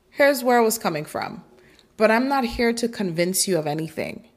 Here's 0.09 0.43
where 0.43 0.57
I 0.57 0.63
was 0.63 0.77
coming 0.77 1.05
from. 1.05 1.43
But 1.95 2.09
I'm 2.09 2.27
not 2.27 2.43
here 2.43 2.73
to 2.73 2.89
convince 2.89 3.47
you 3.47 3.57
of 3.59 3.67
anything, 3.67 4.27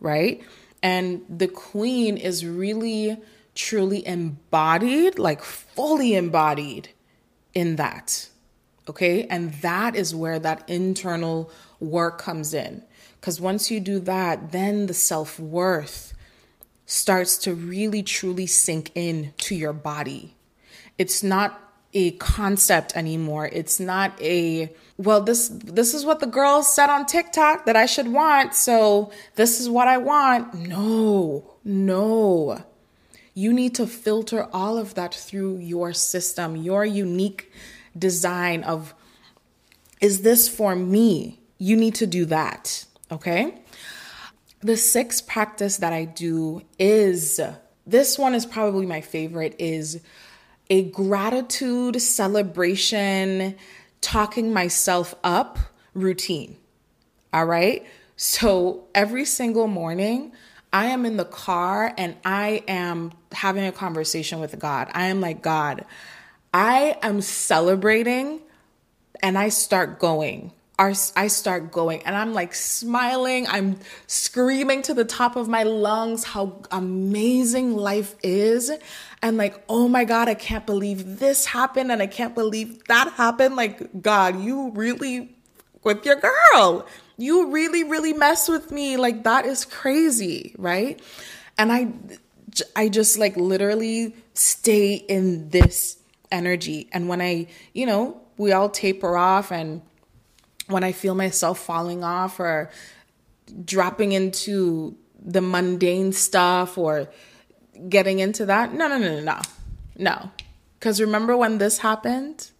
right? 0.00 0.42
And 0.82 1.24
the 1.28 1.48
queen 1.48 2.18
is 2.18 2.44
really 2.44 3.16
truly 3.54 4.06
embodied, 4.06 5.18
like 5.18 5.42
fully 5.42 6.14
embodied 6.14 6.90
in 7.54 7.76
that. 7.76 8.28
Okay. 8.88 9.24
And 9.24 9.54
that 9.54 9.96
is 9.96 10.14
where 10.14 10.38
that 10.38 10.68
internal 10.68 11.50
work 11.80 12.18
comes 12.18 12.52
in. 12.52 12.84
Because 13.20 13.40
once 13.40 13.70
you 13.70 13.80
do 13.80 13.98
that, 14.00 14.52
then 14.52 14.86
the 14.86 14.94
self 14.94 15.38
worth 15.40 16.14
starts 16.86 17.36
to 17.38 17.54
really 17.54 18.02
truly 18.02 18.46
sink 18.46 18.90
in 18.94 19.32
to 19.38 19.54
your 19.54 19.72
body. 19.72 20.34
It's 20.96 21.22
not 21.22 21.68
a 21.94 22.12
concept 22.12 22.96
anymore. 22.96 23.48
It's 23.52 23.80
not 23.80 24.20
a 24.20 24.72
well 24.96 25.20
this 25.20 25.48
this 25.48 25.94
is 25.94 26.04
what 26.04 26.20
the 26.20 26.26
girls 26.26 26.72
said 26.72 26.90
on 26.90 27.06
TikTok 27.06 27.66
that 27.66 27.76
I 27.76 27.86
should 27.86 28.08
want, 28.08 28.54
so 28.54 29.10
this 29.36 29.60
is 29.60 29.68
what 29.68 29.88
I 29.88 29.98
want. 29.98 30.54
No. 30.54 31.56
No. 31.64 32.64
You 33.34 33.52
need 33.52 33.74
to 33.76 33.86
filter 33.86 34.48
all 34.52 34.78
of 34.78 34.94
that 34.94 35.14
through 35.14 35.58
your 35.58 35.92
system, 35.92 36.56
your 36.56 36.84
unique 36.84 37.52
design 37.96 38.64
of 38.64 38.94
is 40.00 40.22
this 40.22 40.48
for 40.48 40.76
me? 40.76 41.40
You 41.58 41.76
need 41.76 41.94
to 41.96 42.06
do 42.06 42.24
that, 42.26 42.84
okay? 43.10 43.60
The 44.60 44.76
sixth 44.76 45.26
practice 45.26 45.78
that 45.78 45.92
I 45.92 46.04
do 46.04 46.62
is 46.78 47.40
this 47.86 48.18
one 48.18 48.34
is 48.34 48.44
probably 48.44 48.86
my 48.86 49.00
favorite 49.00 49.54
is 49.58 50.00
a 50.70 50.82
gratitude 50.84 52.02
celebration 52.02 53.56
talking 54.00 54.52
myself 54.52 55.14
up 55.24 55.58
routine. 55.94 56.56
All 57.32 57.46
right? 57.46 57.86
So 58.16 58.84
every 58.94 59.24
single 59.24 59.68
morning 59.68 60.32
I 60.72 60.86
am 60.86 61.06
in 61.06 61.16
the 61.16 61.24
car 61.24 61.94
and 61.96 62.16
I 62.24 62.62
am 62.68 63.12
having 63.32 63.64
a 63.64 63.72
conversation 63.72 64.40
with 64.40 64.58
God. 64.58 64.90
I 64.92 65.06
am 65.06 65.20
like, 65.20 65.40
God, 65.40 65.84
I 66.52 66.98
am 67.02 67.20
celebrating 67.20 68.40
and 69.22 69.38
I 69.38 69.48
start 69.48 69.98
going. 69.98 70.52
I 70.78 71.26
start 71.26 71.72
going 71.72 72.02
and 72.04 72.14
I'm 72.14 72.32
like 72.32 72.54
smiling. 72.54 73.46
I'm 73.48 73.80
screaming 74.06 74.82
to 74.82 74.94
the 74.94 75.04
top 75.04 75.34
of 75.34 75.48
my 75.48 75.64
lungs 75.64 76.22
how 76.22 76.62
amazing 76.70 77.76
life 77.76 78.14
is. 78.22 78.70
And 79.20 79.36
like, 79.36 79.60
oh 79.68 79.88
my 79.88 80.04
God, 80.04 80.28
I 80.28 80.34
can't 80.34 80.64
believe 80.64 81.18
this 81.18 81.46
happened 81.46 81.90
and 81.90 82.00
I 82.00 82.06
can't 82.06 82.34
believe 82.34 82.84
that 82.84 83.12
happened. 83.14 83.56
Like, 83.56 84.00
God, 84.00 84.40
you 84.40 84.70
really 84.70 85.34
with 85.82 86.04
your 86.04 86.16
girl 86.16 86.86
you 87.16 87.50
really 87.50 87.84
really 87.84 88.12
mess 88.12 88.48
with 88.48 88.70
me 88.70 88.96
like 88.96 89.24
that 89.24 89.44
is 89.44 89.64
crazy 89.64 90.54
right 90.58 91.00
and 91.58 91.72
i 91.72 91.88
i 92.76 92.88
just 92.88 93.18
like 93.18 93.36
literally 93.36 94.14
stay 94.34 94.94
in 94.94 95.48
this 95.50 95.98
energy 96.30 96.88
and 96.92 97.08
when 97.08 97.20
i 97.20 97.46
you 97.72 97.84
know 97.86 98.20
we 98.36 98.52
all 98.52 98.68
taper 98.68 99.16
off 99.16 99.50
and 99.50 99.82
when 100.68 100.84
i 100.84 100.92
feel 100.92 101.14
myself 101.14 101.58
falling 101.58 102.04
off 102.04 102.40
or 102.40 102.70
dropping 103.64 104.12
into 104.12 104.96
the 105.20 105.40
mundane 105.40 106.12
stuff 106.12 106.78
or 106.78 107.08
getting 107.88 108.20
into 108.20 108.46
that 108.46 108.72
no 108.72 108.88
no 108.88 108.98
no 108.98 109.16
no 109.16 109.20
no. 109.20 109.40
No. 109.98 110.30
Because 110.78 111.00
remember 111.00 111.36
when 111.36 111.58
this 111.58 111.78
happened? 111.78 112.50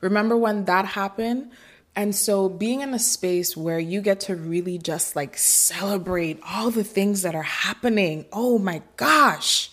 Remember 0.00 0.36
when 0.36 0.64
that 0.64 0.86
happened? 0.86 1.52
And 1.94 2.14
so 2.14 2.48
being 2.48 2.80
in 2.80 2.92
a 2.94 2.98
space 2.98 3.56
where 3.56 3.78
you 3.78 4.00
get 4.00 4.20
to 4.20 4.36
really 4.36 4.78
just 4.78 5.14
like 5.14 5.36
celebrate 5.38 6.40
all 6.46 6.70
the 6.70 6.84
things 6.84 7.22
that 7.22 7.34
are 7.34 7.42
happening, 7.42 8.26
oh 8.32 8.58
my 8.58 8.82
gosh, 8.96 9.70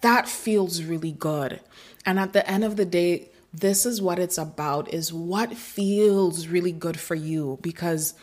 that 0.00 0.28
feels 0.28 0.82
really 0.82 1.12
good. 1.12 1.60
And 2.04 2.18
at 2.18 2.32
the 2.32 2.48
end 2.48 2.64
of 2.64 2.76
the 2.76 2.84
day, 2.84 3.28
this 3.60 3.86
is 3.86 4.02
what 4.02 4.18
it's 4.18 4.36
about 4.36 4.92
is 4.92 5.12
what 5.12 5.56
feels 5.56 6.46
really 6.46 6.72
good 6.72 7.00
for 7.00 7.14
you 7.14 7.58
because 7.62 8.14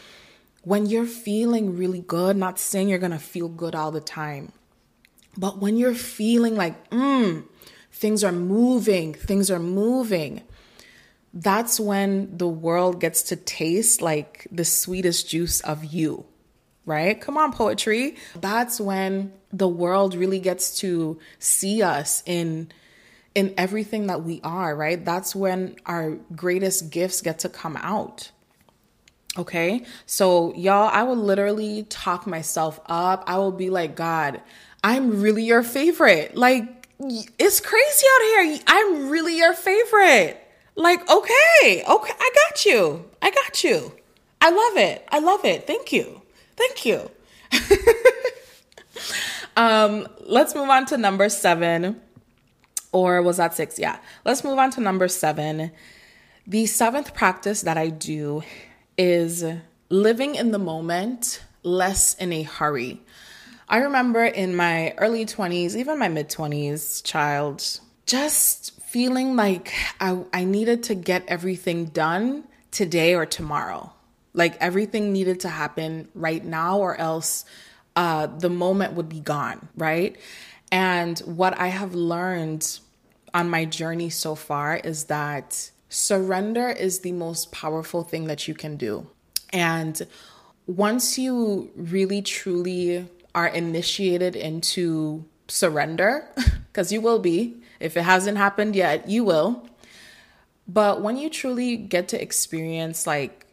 when 0.62 0.86
you're 0.86 1.08
feeling 1.08 1.76
really 1.76 2.02
good, 2.02 2.38
not 2.38 2.60
saying 2.60 2.88
you're 2.88 3.00
going 3.00 3.12
to 3.12 3.19
feel 3.19 3.50
good 3.50 3.74
all 3.74 3.91
the 3.91 4.00
time, 4.00 4.52
but 5.36 5.58
when 5.58 5.78
you're 5.78 5.96
feeling 5.96 6.56
like, 6.56 6.89
mm, 6.91 7.43
things 7.91 8.24
are 8.24 8.32
moving, 8.32 9.13
things 9.13 9.50
are 9.50 9.60
moving, 9.60 10.43
that's 11.34 11.80
when 11.80 12.38
the 12.38 12.48
world 12.48 13.00
gets 13.00 13.24
to 13.24 13.36
taste 13.36 14.02
like 14.02 14.48
the 14.52 14.63
sweetest 14.63 15.28
juice 15.28 15.62
of 15.62 15.84
you, 15.84 16.26
right? 16.86 17.19
Come 17.19 17.38
on, 17.38 17.52
poetry. 17.52 18.17
That's 18.39 18.80
when 18.80 19.34
the 19.52 19.67
world 19.67 20.13
really 20.13 20.39
gets 20.39 20.78
to 20.80 21.19
see 21.39 21.82
us 21.82 22.22
in 22.28 22.72
in 23.36 23.54
everything 23.58 24.08
that 24.08 24.24
we 24.24 24.39
are, 24.43 24.76
right? 24.76 25.04
That's 25.04 25.36
when 25.36 25.76
our 25.86 26.12
greatest 26.36 26.91
gifts 26.91 27.22
get 27.22 27.39
to 27.39 27.50
come 27.50 27.78
out. 27.78 28.32
Okay? 29.38 29.84
So, 30.06 30.54
y'all, 30.54 30.89
I 30.91 31.04
will 31.04 31.15
literally 31.15 31.84
talk 31.84 32.28
myself 32.28 32.80
up. 32.86 33.24
I 33.26 33.38
will 33.38 33.52
be 33.52 33.69
like, 33.69 33.96
God, 33.96 34.41
I'm 34.84 35.22
really 35.22 35.43
your 35.43 35.63
favorite. 35.63 36.36
Like, 36.36 36.88
it's 37.00 37.60
crazy 37.60 38.06
out 38.15 38.22
here. 38.22 38.60
I'm 38.67 39.10
really 39.10 39.38
your 39.38 39.54
favorite. 39.54 40.39
Like, 40.76 41.10
okay, 41.10 41.84
okay, 41.88 42.13
I 42.19 42.32
got 42.36 42.65
you. 42.65 43.06
I 43.22 43.32
got 43.32 43.63
you. 43.63 43.91
I 44.41 44.50
love 44.50 44.78
it. 44.78 45.08
I 45.12 45.19
love 45.19 45.46
it. 45.46 45.65
Thank 45.65 45.91
you. 45.91 46.22
Thank 46.56 46.86
you. 46.86 47.10
um, 49.56 50.08
let's 50.22 50.56
move 50.56 50.69
on 50.69 50.86
to 50.88 50.98
number 50.98 51.30
seven. 51.30 52.02
Or 52.93 53.21
was 53.21 53.38
that 53.38 53.53
six? 53.53 53.77
Yeah. 53.77 53.97
Let's 54.23 54.43
move 54.43 54.58
on 54.58 54.71
to 54.71 54.82
number 54.82 55.10
seven. 55.10 55.71
The 56.47 56.65
seventh 56.67 57.13
practice 57.13 57.63
that 57.63 57.77
I 57.77 57.89
do 57.89 58.43
is 58.97 59.43
living 59.89 60.36
in 60.36 60.51
the 60.51 60.60
moment, 60.60 61.43
less 61.63 62.13
in 62.15 62.32
a 62.32 62.43
hurry. 62.43 63.01
I 63.67 63.77
remember 63.77 64.23
in 64.23 64.56
my 64.56 64.93
early 64.97 65.25
20s, 65.25 65.75
even 65.75 65.97
my 65.97 66.08
mid 66.08 66.29
20s, 66.29 67.03
child, 67.03 67.79
just 68.06 68.79
feeling 68.82 69.36
like 69.36 69.73
I, 69.99 70.23
I 70.32 70.43
needed 70.43 70.84
to 70.84 70.95
get 70.95 71.23
everything 71.27 71.86
done 71.86 72.43
today 72.69 73.15
or 73.15 73.25
tomorrow. 73.25 73.91
Like 74.34 74.56
everything 74.60 75.13
needed 75.13 75.39
to 75.41 75.49
happen 75.49 76.10
right 76.13 76.43
now, 76.43 76.79
or 76.79 76.95
else 76.95 77.45
uh, 77.95 78.27
the 78.27 78.49
moment 78.49 78.93
would 78.93 79.10
be 79.10 79.19
gone, 79.19 79.67
right? 79.75 80.17
And 80.71 81.19
what 81.19 81.58
I 81.58 81.67
have 81.67 81.93
learned 81.93 82.79
on 83.34 83.50
my 83.50 83.65
journey 83.65 84.10
so 84.10 84.36
far 84.36 84.78
is 84.78 85.06
that 85.06 85.72
surrender 85.89 86.69
is 86.69 87.00
the 87.00 87.12
most 87.12 87.52
powerful 87.52 88.04
thing 88.04 88.26
that 88.26 88.48
you 88.48 88.54
can 88.54 88.78
do. 88.78 89.08
And 89.52 90.06
once 90.65 91.17
you 91.17 91.72
really 91.76 92.22
truly 92.22 93.08
are 93.36 93.48
initiated 93.48 94.36
into 94.36 95.26
surrender, 95.48 96.28
because 96.72 96.91
you 96.91 97.02
will 97.02 97.19
be, 97.19 97.58
if 97.80 97.98
it 97.98 98.04
hasn't 98.04 98.38
happened 98.38 98.76
yet, 98.76 99.10
you 99.10 99.24
will. 99.24 99.67
But 100.67 101.02
when 101.02 101.17
you 101.17 101.30
truly 101.30 101.76
get 101.78 102.08
to 102.10 102.22
experience 102.22 103.06
like 103.06 103.46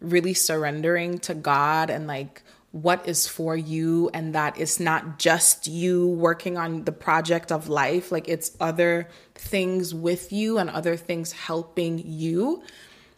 really 0.00 0.34
surrendering 0.34 1.18
to 1.20 1.34
God 1.34 1.90
and 1.90 2.06
like 2.06 2.42
what 2.72 3.08
is 3.08 3.26
for 3.26 3.56
you 3.56 4.10
and 4.12 4.34
that 4.34 4.60
it's 4.60 4.78
not 4.78 5.18
just 5.18 5.66
you 5.66 6.08
working 6.08 6.58
on 6.58 6.84
the 6.84 6.92
project 6.92 7.50
of 7.50 7.68
life, 7.68 8.12
like 8.12 8.28
it's 8.28 8.56
other 8.60 9.08
things 9.34 9.94
with 9.94 10.32
you 10.32 10.58
and 10.58 10.68
other 10.68 10.96
things 10.96 11.32
helping 11.32 12.02
you 12.04 12.62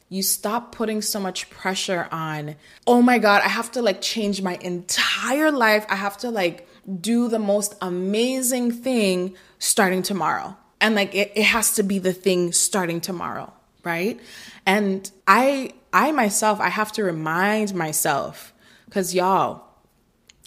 you 0.08 0.22
stop 0.22 0.74
putting 0.74 1.02
so 1.02 1.20
much 1.20 1.50
pressure 1.50 2.08
on, 2.10 2.56
oh 2.86 3.02
my 3.02 3.18
God, 3.18 3.42
I 3.42 3.48
have 3.48 3.70
to 3.72 3.82
like 3.82 4.00
change 4.00 4.40
my 4.40 4.56
entire 4.56 5.50
life. 5.50 5.84
I 5.88 5.96
have 5.96 6.16
to 6.18 6.30
like 6.30 6.66
do 7.00 7.28
the 7.28 7.38
most 7.38 7.74
amazing 7.82 8.72
thing 8.72 9.36
starting 9.58 10.02
tomorrow. 10.02 10.56
And 10.80 10.94
like 10.94 11.14
it, 11.14 11.32
it 11.34 11.44
has 11.44 11.74
to 11.74 11.82
be 11.82 11.98
the 11.98 12.12
thing 12.12 12.52
starting 12.52 13.00
tomorrow, 13.00 13.52
right? 13.84 14.18
And 14.64 15.10
I 15.26 15.74
I 15.92 16.12
myself, 16.12 16.60
I 16.60 16.68
have 16.68 16.92
to 16.92 17.04
remind 17.04 17.74
myself, 17.74 18.54
because 18.88 19.14
y'all, 19.14 19.64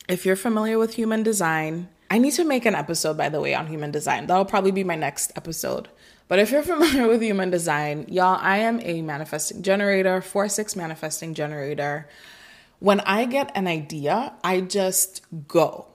if 0.10 0.26
you're 0.26 0.36
familiar 0.36 0.80
with 0.80 0.96
human 0.96 1.22
design, 1.22 1.90
I 2.10 2.18
need 2.18 2.32
to 2.34 2.44
make 2.44 2.66
an 2.66 2.74
episode, 2.76 3.18
by 3.18 3.30
the 3.30 3.40
way, 3.40 3.54
on 3.54 3.68
human 3.68 3.92
design. 3.92 4.26
That'll 4.26 4.46
probably 4.46 4.72
be 4.72 4.84
my 4.84 4.96
next 4.96 5.32
episode. 5.36 5.90
But 6.28 6.40
if 6.40 6.50
you're 6.50 6.64
familiar 6.74 7.08
with 7.08 7.22
human 7.22 7.52
design, 7.52 8.06
y'all, 8.10 8.40
I 8.42 8.58
am 8.58 8.80
a 8.82 9.02
manifesting 9.04 9.62
generator, 9.62 10.22
4 10.22 10.50
6 10.50 10.76
manifesting 10.76 11.36
generator. 11.36 12.10
When 12.80 13.00
I 13.02 13.26
get 13.26 13.52
an 13.56 13.68
idea, 13.68 14.34
I 14.44 14.62
just 14.62 15.22
go. 15.48 15.88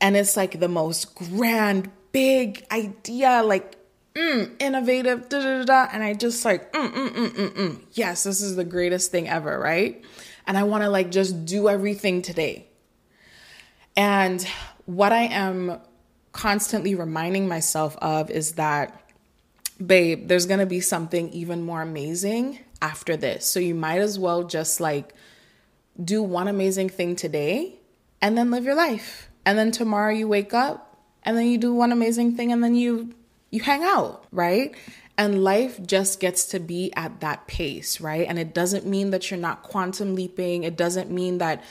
And 0.00 0.16
it's 0.16 0.36
like 0.36 0.60
the 0.60 0.68
most 0.68 1.14
grand, 1.16 1.90
big 2.12 2.64
idea, 2.70 3.42
like 3.42 3.74
mm, 4.14 4.52
innovative, 4.60 5.28
da 5.28 5.40
da 5.40 5.64
da. 5.64 5.88
And 5.92 6.04
I 6.04 6.14
just 6.14 6.44
like, 6.44 6.72
mm, 6.72 6.92
mm, 6.92 7.08
mm, 7.08 7.28
mm, 7.30 7.50
mm. 7.50 7.82
yes, 7.92 8.22
this 8.22 8.40
is 8.40 8.54
the 8.54 8.64
greatest 8.64 9.10
thing 9.10 9.28
ever, 9.28 9.58
right? 9.58 10.04
And 10.46 10.58
I 10.58 10.62
wanna 10.64 10.90
like 10.90 11.10
just 11.10 11.44
do 11.44 11.68
everything 11.68 12.22
today. 12.22 12.66
And 13.96 14.46
what 14.86 15.12
I 15.12 15.22
am 15.24 15.80
constantly 16.32 16.94
reminding 16.94 17.48
myself 17.48 17.96
of 17.98 18.30
is 18.30 18.52
that 18.52 19.00
babe, 19.84 20.28
there's 20.28 20.46
gonna 20.46 20.66
be 20.66 20.80
something 20.80 21.30
even 21.30 21.62
more 21.62 21.82
amazing 21.82 22.58
after 22.82 23.16
this. 23.16 23.46
So 23.46 23.60
you 23.60 23.74
might 23.74 24.00
as 24.00 24.18
well 24.18 24.44
just 24.44 24.80
like 24.80 25.14
do 26.02 26.22
one 26.22 26.48
amazing 26.48 26.88
thing 26.88 27.16
today 27.16 27.76
and 28.20 28.36
then 28.36 28.50
live 28.50 28.64
your 28.64 28.74
life. 28.74 29.30
And 29.46 29.58
then 29.58 29.70
tomorrow 29.70 30.12
you 30.12 30.28
wake 30.28 30.54
up 30.54 30.98
and 31.22 31.36
then 31.36 31.46
you 31.46 31.58
do 31.58 31.74
one 31.74 31.92
amazing 31.92 32.36
thing 32.36 32.52
and 32.52 32.62
then 32.62 32.74
you 32.74 33.14
you 33.50 33.60
hang 33.60 33.84
out, 33.84 34.24
right? 34.32 34.74
And 35.16 35.44
life 35.44 35.80
just 35.86 36.18
gets 36.18 36.46
to 36.46 36.58
be 36.58 36.92
at 36.94 37.20
that 37.20 37.46
pace, 37.46 38.00
right? 38.00 38.26
And 38.28 38.38
it 38.38 38.52
doesn't 38.52 38.84
mean 38.84 39.10
that 39.10 39.30
you're 39.30 39.38
not 39.38 39.62
quantum 39.62 40.14
leaping. 40.14 40.64
It 40.64 40.76
doesn't 40.76 41.10
mean 41.10 41.38
that 41.38 41.62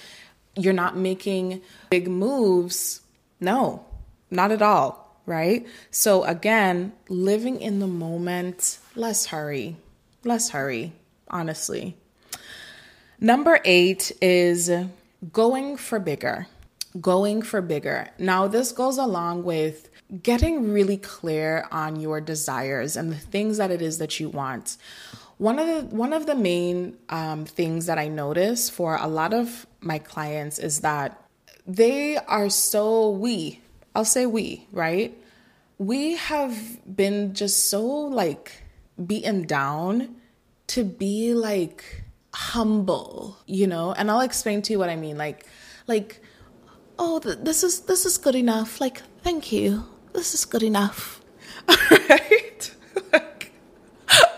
you're 0.56 0.74
not 0.74 0.96
making 0.96 1.62
big 1.90 2.08
moves. 2.08 3.02
No, 3.42 3.86
not 4.32 4.52
at 4.52 4.62
all 4.62 5.04
right? 5.26 5.66
So 5.92 6.24
again, 6.24 6.94
living 7.10 7.62
in 7.62 7.80
the 7.80 7.88
moment, 7.88 8.80
less 8.96 9.28
hurry, 9.28 9.78
less 10.24 10.50
hurry, 10.50 10.94
honestly. 11.28 11.98
Number 13.20 13.60
eight 13.64 14.12
is 14.22 14.72
going 15.32 15.78
for 15.78 16.00
bigger. 16.00 16.48
Going 17.00 17.42
for 17.42 17.62
bigger. 17.62 18.10
Now, 18.20 18.48
this 18.48 18.72
goes 18.72 18.98
along 18.98 19.44
with 19.44 19.90
getting 20.22 20.72
really 20.72 20.98
clear 20.98 21.68
on 21.72 22.00
your 22.00 22.22
desires 22.22 22.96
and 22.96 23.12
the 23.12 23.18
things 23.18 23.58
that 23.58 23.72
it 23.72 23.82
is 23.82 23.98
that 23.98 24.20
you 24.20 24.30
want. 24.30 24.78
One 25.38 25.58
of 25.58 25.68
the 25.68 25.96
one 25.96 26.14
of 26.14 26.26
the 26.26 26.36
main 26.36 26.98
um, 27.10 27.46
things 27.46 27.88
that 27.88 27.98
I 27.98 28.08
notice 28.08 28.70
for 28.70 28.96
a 28.96 29.08
lot 29.08 29.34
of 29.34 29.66
my 29.82 29.98
clients 29.98 30.60
is 30.60 30.82
that 30.82 31.20
they 31.66 32.18
are 32.18 32.50
so 32.50 33.10
we 33.10 33.62
I'll 33.96 34.06
say 34.06 34.26
we, 34.26 34.68
right? 34.72 35.16
We 35.78 36.16
have 36.16 36.80
been 36.96 37.34
just 37.34 37.70
so 37.70 37.86
like 37.86 38.64
beaten 39.06 39.46
down 39.46 40.16
to 40.68 40.84
be 40.84 41.34
like 41.34 42.04
humble, 42.34 43.38
you 43.46 43.68
know? 43.68 43.94
And 43.94 44.10
I'll 44.10 44.22
explain 44.22 44.62
to 44.64 44.74
you 44.74 44.80
what 44.80 44.90
I 44.90 44.96
mean. 44.96 45.18
Like, 45.18 45.46
like, 45.88 46.22
oh, 46.98 47.20
th- 47.20 47.40
this 47.42 47.64
is 47.64 47.82
this 47.82 48.06
is 48.06 48.18
good 48.18 48.36
enough. 48.36 48.82
Like, 48.82 49.02
thank 49.22 49.52
you. 49.52 49.86
This 50.14 50.34
is 50.34 50.46
good 50.46 50.64
enough. 50.64 51.22
right? 52.10 52.76
like, 53.12 53.52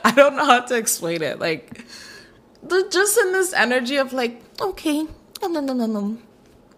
I 0.03 0.11
don't 0.11 0.35
know 0.35 0.45
how 0.45 0.61
to 0.61 0.75
explain 0.75 1.21
it. 1.21 1.39
Like, 1.39 1.85
just 2.91 3.17
in 3.17 3.31
this 3.33 3.53
energy 3.53 3.97
of 3.97 4.13
like, 4.13 4.41
okay, 4.61 5.03
no, 5.41 5.47
no, 5.47 5.59
no, 5.59 5.73
no, 5.73 5.85
no. 5.85 6.17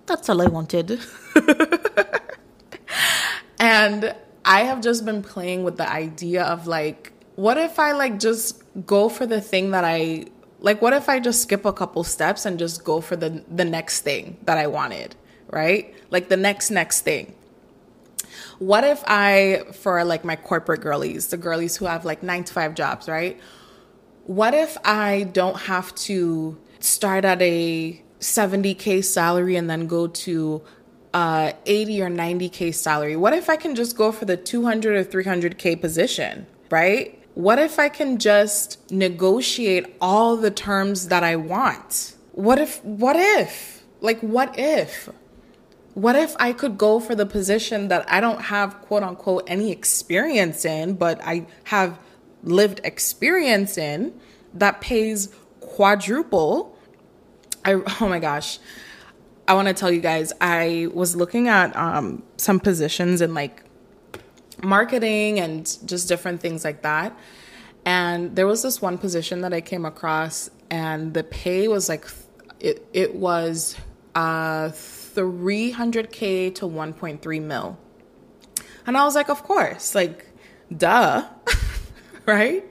That's 0.06 0.30
all 0.30 0.42
I 0.42 0.48
wanted. 0.48 1.00
and 3.60 4.16
I 4.46 4.62
have 4.62 4.82
just 4.82 5.06
been 5.06 5.22
playing 5.22 5.64
with 5.64 5.78
the 5.78 5.90
idea 5.90 6.44
of 6.44 6.68
like, 6.68 7.12
what 7.36 7.58
if 7.58 7.78
I 7.78 7.92
like 7.92 8.20
just 8.20 8.64
go 8.86 9.10
for 9.10 9.26
the 9.26 9.42
thing 9.42 9.72
that 9.72 9.84
I 9.86 10.26
like 10.60 10.82
what 10.82 10.94
if 10.94 11.08
I 11.08 11.20
just 11.20 11.44
skip 11.44 11.66
a 11.66 11.74
couple 11.74 12.04
steps 12.04 12.46
and 12.46 12.58
just 12.58 12.84
go 12.84 13.00
for 13.02 13.16
the 13.16 13.44
the 13.48 13.66
next 13.66 14.02
thing 14.02 14.38
that 14.44 14.58
I 14.58 14.68
wanted, 14.68 15.16
right? 15.52 15.94
Like 16.10 16.30
the 16.30 16.38
next 16.38 16.72
next 16.72 17.02
thing. 17.02 17.36
What 18.60 18.84
if 18.84 19.04
I 19.06 19.64
for 19.74 20.04
like 20.04 20.26
my 20.26 20.36
corporate 20.36 20.82
girlies, 20.82 21.28
the 21.28 21.38
girlies 21.38 21.78
who 21.78 21.86
have 21.86 22.06
like 22.06 22.24
9 22.24 22.44
to 22.46 22.54
5 22.54 22.76
jobs, 22.76 23.08
right? 23.08 23.40
What 24.26 24.54
if 24.54 24.78
I 24.84 25.24
don't 25.32 25.58
have 25.62 25.94
to 25.96 26.58
start 26.80 27.24
at 27.24 27.42
a 27.42 28.02
70k 28.20 29.04
salary 29.04 29.56
and 29.56 29.70
then 29.70 29.88
go 29.88 30.08
to 30.08 30.62
uh, 31.14 31.54
80 31.66 32.02
or 32.02 32.10
90k 32.10 32.74
salary? 32.74 33.16
What 33.16 33.34
if 33.34 33.50
I 33.50 33.56
can 33.56 33.76
just 33.76 33.96
go 33.96 34.12
for 34.12 34.26
the 34.26 34.38
200 34.38 34.96
or 34.98 35.04
300k 35.04 35.80
position, 35.80 36.48
right? 36.70 37.22
What 37.36 37.60
if 37.60 37.78
I 37.78 37.90
can 37.90 38.18
just 38.18 38.92
negotiate 38.92 39.96
all 40.02 40.36
the 40.36 40.52
terms 40.52 41.10
that 41.10 41.24
I 41.24 41.36
want? 41.36 42.16
What 42.32 42.60
if, 42.60 42.84
what 42.84 43.16
if? 43.16 43.84
Like, 44.02 44.20
what 44.22 44.58
if? 44.58 45.10
What 45.98 46.16
if 46.16 46.36
I 46.40 46.54
could 46.54 46.78
go 46.78 47.00
for 47.00 47.16
the 47.16 47.26
position 47.26 47.88
that 47.88 48.06
I 48.08 48.20
don't 48.20 48.40
have, 48.40 48.82
quote 48.82 49.02
unquote, 49.02 49.46
any 49.48 49.72
experience 49.72 50.64
in, 50.64 50.94
but 50.94 51.20
I 51.24 51.48
have 51.64 51.98
lived 52.44 52.82
experience 52.84 53.80
in 53.80 54.14
that 54.54 54.80
pays 54.80 55.34
quadruple? 55.60 56.78
I, 57.66 57.82
oh 58.00 58.08
my 58.08 58.20
gosh. 58.20 58.60
I 59.48 59.56
want 59.56 59.70
to 59.70 59.74
tell 59.74 59.92
you 59.92 60.00
guys, 60.00 60.32
I 60.40 60.88
was 60.94 61.16
looking 61.16 61.48
at 61.48 61.76
um, 61.76 62.22
some 62.38 62.60
positions 62.60 63.20
in 63.20 63.34
like 63.34 63.64
marketing 64.62 65.40
and 65.40 65.66
just 65.84 66.08
different 66.08 66.42
things 66.42 66.64
like 66.64 66.84
that. 66.84 67.18
And 67.86 68.36
there 68.36 68.46
was 68.46 68.62
this 68.62 68.84
one 68.84 69.00
position 69.00 69.42
that 69.42 69.52
I 69.52 69.62
came 69.62 69.84
across, 69.84 70.52
and 70.70 71.16
the 71.16 71.24
pay 71.24 71.68
was 71.68 71.90
like, 71.90 72.06
it, 72.60 72.88
it 72.94 73.16
was 73.16 73.76
uh, 74.14 74.70
300K 75.18 76.54
to 76.56 76.66
1.3 76.66 77.42
mil. 77.42 77.78
And 78.86 78.96
I 78.96 79.04
was 79.04 79.16
like, 79.16 79.30
of 79.30 79.44
course, 79.44 79.96
like, 79.96 80.28
duh, 80.76 81.28
right? 82.26 82.64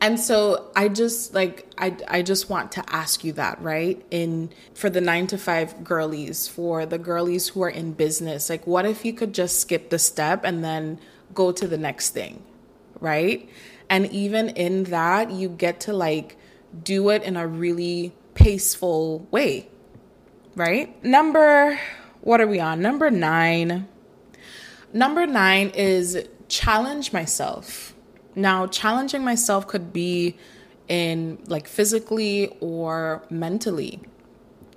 And 0.00 0.20
so 0.20 0.70
I 0.76 0.88
just 0.88 1.34
like 1.34 1.66
I 1.78 1.96
I 2.06 2.22
just 2.22 2.50
want 2.50 2.72
to 2.72 2.84
ask 2.88 3.24
you 3.24 3.32
that, 3.34 3.60
right? 3.62 4.04
In 4.10 4.50
for 4.74 4.90
the 4.90 5.00
9 5.00 5.28
to 5.28 5.38
5 5.38 5.82
girlies, 5.82 6.46
for 6.46 6.84
the 6.84 6.98
girlies 6.98 7.48
who 7.48 7.62
are 7.62 7.70
in 7.70 7.92
business, 7.92 8.50
like 8.50 8.66
what 8.66 8.84
if 8.84 9.04
you 9.04 9.12
could 9.12 9.32
just 9.32 9.60
skip 9.60 9.90
the 9.90 9.98
step 9.98 10.44
and 10.44 10.62
then 10.62 11.00
go 11.32 11.52
to 11.52 11.66
the 11.66 11.78
next 11.78 12.10
thing, 12.10 12.42
right? 13.00 13.48
And 13.88 14.10
even 14.12 14.50
in 14.50 14.84
that, 14.84 15.30
you 15.30 15.48
get 15.48 15.80
to 15.80 15.92
like 15.92 16.36
do 16.82 17.08
it 17.10 17.22
in 17.22 17.36
a 17.36 17.46
really 17.46 18.14
paceful 18.34 19.26
way, 19.30 19.68
right? 20.56 21.02
Number 21.04 21.78
what 22.20 22.40
are 22.40 22.46
we 22.46 22.58
on? 22.58 22.80
Number 22.80 23.10
9. 23.10 23.86
Number 24.92 25.26
9 25.26 25.68
is 25.70 26.26
challenge 26.48 27.12
myself 27.12 27.94
now, 28.36 28.66
challenging 28.66 29.24
myself 29.24 29.66
could 29.66 29.92
be 29.92 30.36
in 30.88 31.38
like 31.46 31.68
physically 31.68 32.48
or 32.60 33.24
mentally. 33.30 34.00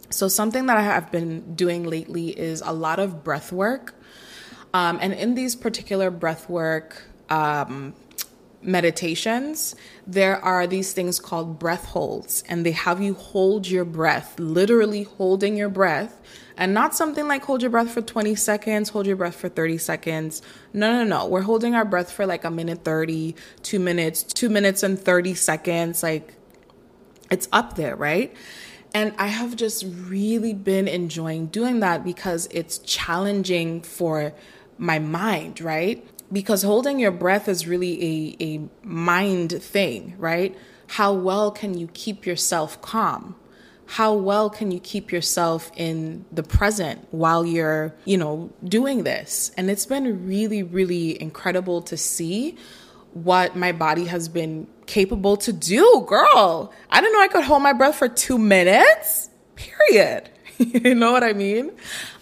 So, 0.10 0.28
something 0.28 0.68
that 0.68 0.78
I 0.78 0.84
have 0.84 1.12
been 1.12 1.56
doing 1.56 1.84
lately 1.84 2.30
is 2.30 2.62
a 2.66 2.72
lot 2.72 3.00
of 3.00 3.24
breath 3.24 3.52
work. 3.52 3.96
Um, 4.74 5.00
and 5.02 5.14
in 5.14 5.36
these 5.36 5.56
particular 5.56 6.12
breath 6.12 6.50
work 6.50 7.04
um, 7.30 7.94
meditations, 8.68 9.76
there 10.06 10.44
are 10.44 10.68
these 10.68 10.94
things 10.94 11.20
called 11.20 11.58
breath 11.58 11.86
holds, 11.86 12.44
and 12.48 12.66
they 12.66 12.72
have 12.72 13.02
you 13.02 13.16
hold 13.16 13.68
your 13.68 13.86
breath, 13.86 14.38
literally 14.40 15.04
holding 15.04 15.58
your 15.58 15.70
breath 15.70 16.22
and 16.58 16.74
not 16.74 16.96
something 16.96 17.28
like 17.28 17.44
hold 17.44 17.62
your 17.62 17.70
breath 17.70 17.92
for 17.92 18.02
20 18.02 18.34
seconds, 18.34 18.90
hold 18.90 19.06
your 19.06 19.16
breath 19.16 19.36
for 19.36 19.48
30 19.48 19.78
seconds. 19.78 20.42
No, 20.74 20.92
no, 20.92 21.04
no. 21.04 21.28
We're 21.28 21.42
holding 21.42 21.76
our 21.76 21.86
breath 21.86 22.12
for 22.12 22.26
like 22.26 22.44
a 22.44 22.52
minute 22.52 22.84
30, 22.84 23.36
two 23.62 23.80
minutes, 23.80 24.24
two 24.24 24.50
minutes 24.50 24.82
and 24.82 25.00
30 25.00 25.36
seconds. 25.36 26.02
Like 26.02 26.34
it's 27.30 27.48
up 27.54 27.76
there, 27.76 27.96
right? 27.96 28.36
And 28.94 29.14
I 29.20 29.28
have 29.28 29.56
just 29.56 29.86
really 29.88 30.54
been 30.54 30.88
enjoying 30.88 31.48
doing 31.48 31.82
that 31.82 32.04
because 32.04 32.48
it's 32.50 32.80
challenging 32.80 33.82
for 33.82 34.34
my 34.80 34.98
mind, 34.98 35.62
right? 35.62 36.04
Because 36.32 36.64
holding 36.64 37.00
your 37.00 37.12
breath 37.12 37.48
is 37.48 37.68
really 37.68 38.36
a, 38.40 38.44
a 38.44 38.70
mind 38.84 39.62
thing, 39.62 40.16
right? 40.18 40.58
How 40.88 41.14
well 41.14 41.52
can 41.52 41.78
you 41.78 41.88
keep 41.94 42.26
yourself 42.26 42.82
calm? 42.82 43.36
how 43.88 44.14
well 44.14 44.50
can 44.50 44.70
you 44.70 44.80
keep 44.82 45.12
yourself 45.12 45.72
in 45.76 46.26
the 46.32 46.44
present 46.44 47.08
while 47.12 47.46
you're, 47.46 47.96
you 48.04 48.18
know, 48.18 48.52
doing 48.64 49.04
this? 49.04 49.52
And 49.58 49.70
it's 49.70 49.86
been 49.86 50.28
really, 50.28 50.62
really 50.62 51.20
incredible 51.22 51.82
to 51.84 51.96
see 51.96 52.58
what 53.14 53.56
my 53.56 53.72
body 53.72 54.06
has 54.06 54.28
been 54.28 54.68
capable 54.88 55.38
to 55.38 55.54
do. 55.54 56.06
Girl, 56.06 56.74
I 56.92 57.00
didn't 57.00 57.14
know 57.14 57.22
I 57.22 57.30
could 57.30 57.46
hold 57.46 57.64
my 57.64 57.74
breath 57.74 57.96
for 57.96 58.10
two 58.10 58.38
minutes, 58.38 59.30
period. 59.56 60.30
you 60.58 60.94
know 60.94 61.14
what 61.14 61.24
I 61.24 61.32
mean? 61.32 61.72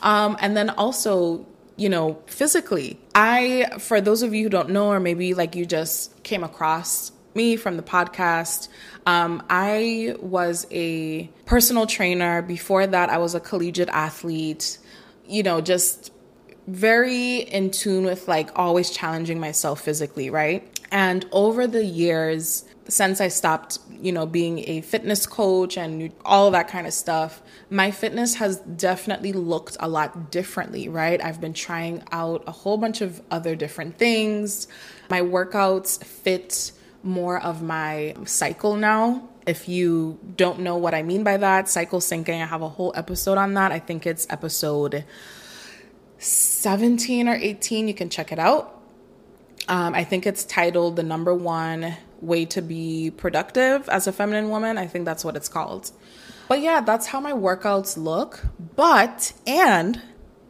Um, 0.01 0.37
and 0.39 0.55
then 0.55 0.69
also, 0.69 1.47
you 1.77 1.89
know, 1.89 2.21
physically. 2.27 2.99
I, 3.15 3.78
for 3.80 4.01
those 4.01 4.21
of 4.21 4.34
you 4.34 4.43
who 4.43 4.49
don't 4.49 4.69
know, 4.69 4.89
or 4.89 4.99
maybe 4.99 5.34
like 5.34 5.56
you 5.56 5.65
just 5.65 6.21
came 6.23 6.43
across 6.43 7.13
me 7.34 7.56
from 7.56 7.78
the 7.78 7.84
podcast. 7.84 8.67
Um, 9.06 9.43
I 9.49 10.15
was 10.19 10.65
a 10.71 11.30
personal 11.45 11.86
trainer. 11.86 12.41
Before 12.41 12.88
that, 12.88 13.10
I 13.10 13.17
was 13.17 13.36
a 13.36 13.39
collegiate 13.39 13.89
athlete, 13.89 14.78
you 15.28 15.43
know, 15.43 15.62
just 15.62 16.12
very 16.67 17.38
in 17.38 17.71
tune 17.71 18.06
with 18.06 18.28
like 18.28 18.49
always 18.56 18.89
challenging 18.89 19.39
myself 19.39 19.82
physically, 19.82 20.30
right? 20.30 20.80
And 20.91 21.25
over 21.32 21.67
the 21.67 21.84
years, 21.84 22.65
since 22.88 23.21
I 23.21 23.28
stopped, 23.28 23.80
you 24.01 24.12
know, 24.12 24.25
being 24.25 24.60
a 24.67 24.81
fitness 24.81 25.25
coach 25.25 25.77
and 25.77 26.12
all 26.23 26.51
that 26.51 26.67
kind 26.67 26.88
of 26.88 26.93
stuff, 26.93 27.41
my 27.69 27.91
fitness 27.91 28.36
has 28.36 28.58
definitely 28.60 29.34
looked 29.34 29.77
a 29.79 29.88
lot 29.88 30.31
differently, 30.31 30.88
right? 30.88 31.23
I've 31.23 31.41
been 31.41 31.53
trying 31.53 32.03
out 32.12 32.43
a 32.47 32.51
whole 32.51 32.77
bunch 32.77 33.01
of 33.01 33.21
other 33.31 33.55
different 33.55 33.97
things. 33.97 34.67
My 35.10 35.21
workouts 35.21 36.03
fit 36.03 36.71
more 37.03 37.39
of 37.39 37.62
my 37.62 38.15
cycle 38.25 38.75
now. 38.75 39.29
If 39.45 39.69
you 39.69 40.19
don't 40.36 40.60
know 40.60 40.77
what 40.77 40.95
I 40.95 41.03
mean 41.03 41.23
by 41.23 41.38
that, 41.38 41.69
cycle 41.69 41.99
syncing, 41.99 42.41
I 42.41 42.45
have 42.45 42.63
a 42.63 42.69
whole 42.69 42.91
episode 42.95 43.38
on 43.38 43.53
that. 43.53 43.71
I 43.71 43.79
think 43.79 44.08
it's 44.08 44.25
episode 44.29 45.05
17 46.17 47.27
or 47.27 47.36
18. 47.36 47.88
You 47.88 47.93
can 47.93 48.10
check 48.10 48.31
it 48.31 48.39
out. 48.39 48.81
Um, 49.67 49.95
I 49.95 50.03
think 50.03 50.25
it's 50.25 50.45
titled 50.45 50.95
The 50.95 51.03
Number 51.03 51.34
One 51.34 51.95
Way 52.25 52.45
to 52.45 52.61
Be 52.61 53.11
Productive 53.15 53.88
as 53.89 54.07
a 54.07 54.11
Feminine 54.11 54.49
Woman. 54.49 54.77
I 54.77 54.88
think 54.88 55.05
that's 55.05 55.23
what 55.23 55.35
it's 55.35 55.49
called. 55.49 55.91
But 56.47 56.61
yeah, 56.61 56.81
that's 56.81 57.07
how 57.07 57.19
my 57.19 57.33
workouts 57.33 57.97
look. 57.97 58.45
But, 58.75 59.33
and 59.47 60.01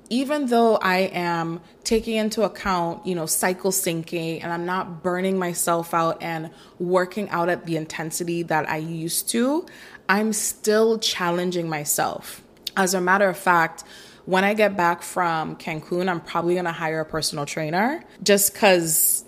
even 0.09 0.47
though 0.47 0.77
I 0.77 0.97
am 0.97 1.61
taking 1.83 2.15
into 2.15 2.43
account, 2.43 3.05
you 3.05 3.15
know, 3.15 3.25
cycle 3.25 3.71
syncing 3.71 4.43
and 4.43 4.53
I'm 4.53 4.65
not 4.65 5.03
burning 5.03 5.37
myself 5.37 5.93
out 5.93 6.21
and 6.21 6.51
working 6.79 7.29
out 7.29 7.49
at 7.49 7.65
the 7.65 7.75
intensity 7.77 8.43
that 8.43 8.69
I 8.69 8.77
used 8.77 9.29
to, 9.29 9.65
I'm 10.07 10.33
still 10.33 10.99
challenging 10.99 11.69
myself. 11.69 12.43
As 12.77 12.93
a 12.93 13.01
matter 13.01 13.27
of 13.29 13.37
fact, 13.37 13.83
when 14.25 14.43
I 14.43 14.53
get 14.53 14.75
back 14.75 15.01
from 15.01 15.55
Cancun, 15.55 16.09
I'm 16.09 16.21
probably 16.21 16.55
to 16.55 16.71
hire 16.71 17.01
a 17.01 17.05
personal 17.05 17.45
trainer 17.45 18.03
just 18.23 18.55
cuz 18.55 19.24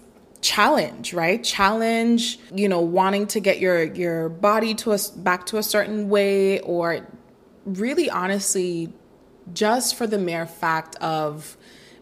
challenge, 0.48 1.14
right? 1.14 1.44
Challenge, 1.44 2.40
you 2.54 2.70
know, 2.70 2.80
wanting 2.80 3.28
to 3.28 3.42
get 3.42 3.60
your 3.60 3.84
your 3.84 4.30
body 4.30 4.74
to 4.76 4.94
a 4.94 4.98
back 5.18 5.46
to 5.48 5.58
a 5.58 5.64
certain 5.64 6.08
way 6.08 6.62
or 6.62 7.06
really 7.66 8.10
honestly 8.10 8.94
just 9.54 9.96
for 9.96 10.08
the 10.08 10.18
mere 10.18 10.46
fact 10.46 10.96
of 10.98 11.58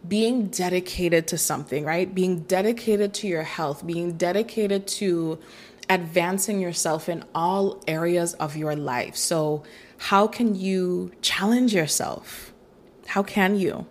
being 0.08 0.46
dedicated 0.46 1.28
to 1.30 1.40
something, 1.40 1.84
right? 1.86 2.14
Being 2.14 2.42
dedicated 2.42 3.16
to 3.16 3.28
your 3.28 3.42
health, 3.42 3.86
being 3.86 4.12
dedicated 4.16 4.86
to 5.00 5.40
advancing 5.90 6.60
yourself 6.62 7.10
in 7.10 7.24
all 7.34 7.82
areas 7.88 8.36
of 8.36 8.56
your 8.56 8.76
life. 8.76 9.16
So, 9.16 9.64
how 9.98 10.28
can 10.28 10.54
you 10.54 11.12
challenge 11.24 11.74
yourself? 11.74 12.54
How 13.08 13.24
can 13.24 13.56
you? 13.56 13.88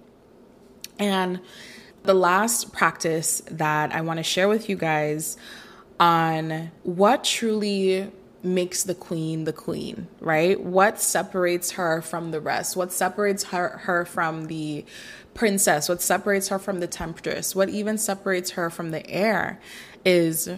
And 0.96 1.40
the 2.04 2.14
last 2.14 2.72
practice 2.72 3.42
that 3.50 3.94
I 3.94 4.02
want 4.02 4.18
to 4.18 4.22
share 4.22 4.48
with 4.48 4.68
you 4.68 4.76
guys 4.76 5.36
on 5.98 6.70
what 6.82 7.24
truly 7.24 8.10
makes 8.42 8.82
the 8.82 8.94
queen 8.94 9.44
the 9.44 9.52
queen, 9.52 10.06
right? 10.20 10.60
What 10.60 11.00
separates 11.00 11.72
her 11.72 12.02
from 12.02 12.30
the 12.30 12.40
rest? 12.40 12.76
What 12.76 12.92
separates 12.92 13.44
her, 13.44 13.78
her 13.84 14.04
from 14.04 14.46
the 14.46 14.84
princess? 15.32 15.88
What 15.88 16.02
separates 16.02 16.48
her 16.48 16.58
from 16.58 16.80
the 16.80 16.86
temptress? 16.86 17.56
What 17.56 17.70
even 17.70 17.96
separates 17.96 18.50
her 18.50 18.68
from 18.68 18.90
the 18.90 19.08
heir 19.10 19.58
is 20.04 20.50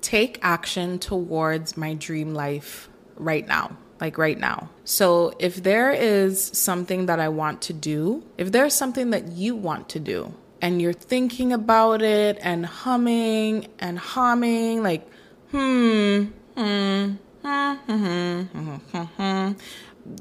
take 0.00 0.38
action 0.42 0.98
towards 0.98 1.76
my 1.76 1.94
dream 1.94 2.34
life 2.34 2.88
right 3.16 3.46
now. 3.46 3.76
Like 4.00 4.18
right 4.18 4.38
now. 4.38 4.70
So, 4.84 5.34
if 5.38 5.62
there 5.62 5.92
is 5.92 6.42
something 6.42 7.06
that 7.06 7.20
I 7.20 7.28
want 7.28 7.62
to 7.62 7.72
do, 7.72 8.24
if 8.36 8.50
there's 8.50 8.74
something 8.74 9.10
that 9.10 9.28
you 9.28 9.54
want 9.54 9.88
to 9.90 10.00
do, 10.00 10.34
and 10.64 10.80
you're 10.80 10.94
thinking 10.94 11.52
about 11.52 12.00
it 12.00 12.38
and 12.40 12.64
humming 12.64 13.68
and 13.78 13.98
humming, 13.98 14.82
like, 14.82 15.06
hmm, 15.50 16.24
Hmm. 16.56 17.14
Hmm 17.42 17.74
hmm 17.86 18.42
hmm 18.42 19.02
hmm. 19.02 19.52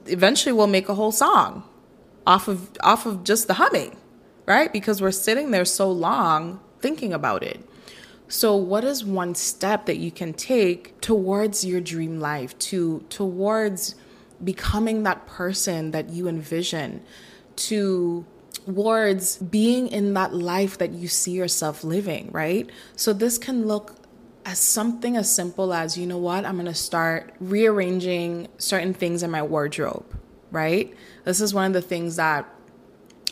Eventually, 0.07 0.51
we'll 0.51 0.67
make 0.67 0.89
a 0.89 0.95
whole 0.95 1.13
song 1.13 1.63
off 2.27 2.49
of 2.49 2.71
off 2.81 3.05
of 3.05 3.23
just 3.23 3.47
the 3.47 3.53
humming, 3.53 3.95
right? 4.45 4.73
Because 4.73 5.01
we're 5.01 5.11
sitting 5.11 5.51
there 5.51 5.63
so 5.63 5.89
long 5.89 6.59
thinking 6.81 7.13
about 7.13 7.43
it. 7.43 7.61
So, 8.27 8.55
what 8.57 8.83
is 8.83 9.05
one 9.05 9.35
step 9.35 9.85
that 9.85 9.97
you 9.97 10.11
can 10.11 10.33
take 10.33 10.99
towards 10.99 11.63
your 11.63 11.79
dream 11.79 12.19
life, 12.19 12.57
to 12.69 13.05
towards 13.09 13.95
becoming 14.43 15.03
that 15.03 15.25
person 15.25 15.91
that 15.91 16.09
you 16.09 16.27
envision, 16.27 17.01
to 17.55 18.25
towards 18.65 19.37
being 19.37 19.87
in 19.87 20.13
that 20.13 20.33
life 20.33 20.77
that 20.77 20.91
you 20.91 21.07
see 21.07 21.31
yourself 21.31 21.83
living, 21.83 22.29
right? 22.31 22.69
So, 22.95 23.13
this 23.13 23.37
can 23.37 23.67
look 23.67 23.95
as 24.45 24.59
something 24.59 25.15
as 25.15 25.33
simple 25.33 25.73
as, 25.73 25.97
you 25.97 26.05
know 26.05 26.17
what, 26.17 26.45
I'm 26.45 26.55
going 26.55 26.65
to 26.65 26.73
start 26.73 27.33
rearranging 27.39 28.47
certain 28.57 28.93
things 28.93 29.23
in 29.23 29.31
my 29.31 29.41
wardrobe, 29.41 30.05
right? 30.51 30.93
This 31.23 31.39
is 31.39 31.53
one 31.53 31.67
of 31.67 31.73
the 31.73 31.81
things 31.81 32.17
that 32.17 32.45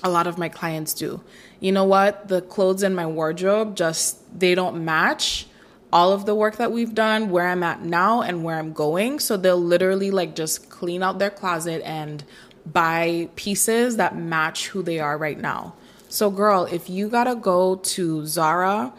a 0.03 0.09
lot 0.09 0.27
of 0.27 0.38
my 0.38 0.49
clients 0.49 0.93
do. 0.93 1.21
You 1.59 1.71
know 1.71 1.84
what? 1.84 2.27
The 2.27 2.41
clothes 2.41 2.84
in 2.84 2.95
my 2.95 3.05
wardrobe 3.05 3.75
just 3.75 4.39
they 4.39 4.55
don't 4.55 4.84
match 4.84 5.47
all 5.93 6.13
of 6.13 6.25
the 6.25 6.34
work 6.34 6.55
that 6.55 6.71
we've 6.71 6.95
done, 6.95 7.29
where 7.29 7.47
I'm 7.47 7.63
at 7.63 7.84
now 7.84 8.21
and 8.21 8.43
where 8.43 8.57
I'm 8.57 8.71
going. 8.71 9.19
So 9.19 9.36
they'll 9.36 9.57
literally 9.57 10.09
like 10.09 10.36
just 10.36 10.69
clean 10.69 11.03
out 11.03 11.19
their 11.19 11.29
closet 11.29 11.82
and 11.84 12.23
buy 12.66 13.30
pieces 13.36 13.97
that 13.97 14.16
match 14.16 14.68
who 14.68 14.84
they 14.84 14.99
are 14.99 15.18
right 15.18 15.39
now. 15.39 15.74
So 16.09 16.30
girl, 16.30 16.66
if 16.66 16.89
you 16.89 17.07
got 17.09 17.26
to 17.26 17.36
go 17.36 17.76
to 17.76 18.26
Zara 18.26 18.93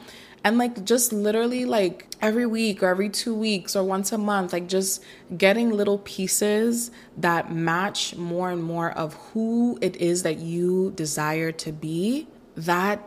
and 0.44 0.58
like 0.58 0.84
just 0.84 1.12
literally 1.12 1.64
like 1.64 2.08
every 2.20 2.46
week 2.46 2.82
or 2.82 2.88
every 2.88 3.08
two 3.08 3.34
weeks 3.34 3.74
or 3.76 3.84
once 3.84 4.12
a 4.12 4.18
month 4.18 4.52
like 4.52 4.68
just 4.68 5.02
getting 5.36 5.70
little 5.70 5.98
pieces 5.98 6.90
that 7.16 7.52
match 7.52 8.14
more 8.16 8.50
and 8.50 8.62
more 8.62 8.90
of 8.92 9.14
who 9.14 9.78
it 9.80 9.96
is 9.96 10.22
that 10.22 10.38
you 10.38 10.92
desire 10.92 11.52
to 11.52 11.72
be 11.72 12.26
that 12.56 13.02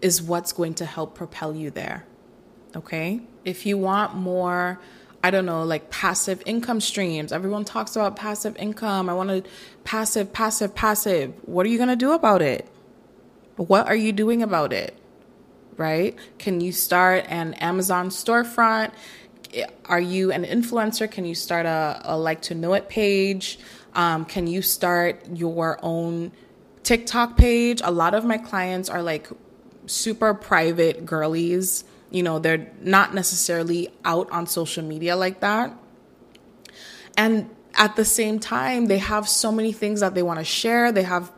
is 0.00 0.22
what's 0.22 0.52
going 0.52 0.74
to 0.74 0.84
help 0.84 1.14
propel 1.14 1.54
you 1.54 1.70
there 1.70 2.04
okay 2.76 3.20
if 3.44 3.66
you 3.66 3.76
want 3.76 4.14
more 4.14 4.80
I 5.24 5.30
don't 5.30 5.46
know, 5.46 5.64
like 5.64 5.88
passive 5.88 6.42
income 6.44 6.82
streams. 6.82 7.32
Everyone 7.32 7.64
talks 7.64 7.96
about 7.96 8.14
passive 8.14 8.54
income. 8.58 9.08
I 9.08 9.14
want 9.14 9.30
to 9.30 9.42
passive, 9.84 10.32
passive, 10.32 10.74
passive. 10.74 11.34
What 11.42 11.66
are 11.66 11.68
you 11.68 11.78
going 11.78 11.90
to 11.90 11.96
do 11.96 12.12
about 12.12 12.42
it? 12.42 12.68
What 13.56 13.86
are 13.86 13.94
you 13.94 14.12
doing 14.12 14.42
about 14.42 14.72
it? 14.72 14.98
right? 15.76 16.16
Can 16.38 16.60
you 16.60 16.72
start 16.72 17.24
an 17.28 17.54
Amazon 17.54 18.08
storefront? 18.08 18.92
Are 19.84 20.00
you 20.00 20.32
an 20.32 20.44
influencer? 20.44 21.10
Can 21.10 21.24
you 21.24 21.34
start 21.34 21.66
a, 21.66 22.00
a 22.04 22.18
like 22.18 22.42
to 22.42 22.54
know 22.54 22.74
it 22.74 22.88
page? 22.88 23.58
Um, 23.94 24.24
can 24.24 24.46
you 24.46 24.62
start 24.62 25.22
your 25.32 25.78
own 25.82 26.32
TikTok 26.82 27.36
page? 27.36 27.80
A 27.84 27.90
lot 27.90 28.14
of 28.14 28.24
my 28.24 28.38
clients 28.38 28.88
are 28.88 29.02
like 29.02 29.28
super 29.86 30.34
private 30.34 31.06
girlies. 31.06 31.84
You 32.10 32.22
know, 32.22 32.38
they're 32.38 32.70
not 32.80 33.14
necessarily 33.14 33.90
out 34.04 34.30
on 34.30 34.46
social 34.46 34.84
media 34.84 35.16
like 35.16 35.40
that. 35.40 35.72
And 37.16 37.53
at 37.76 37.96
the 37.96 38.04
same 38.04 38.38
time, 38.38 38.86
they 38.86 38.98
have 38.98 39.28
so 39.28 39.50
many 39.52 39.72
things 39.72 40.00
that 40.00 40.14
they 40.14 40.22
want 40.22 40.38
to 40.38 40.44
share. 40.44 40.92
They 40.92 41.02
have 41.02 41.30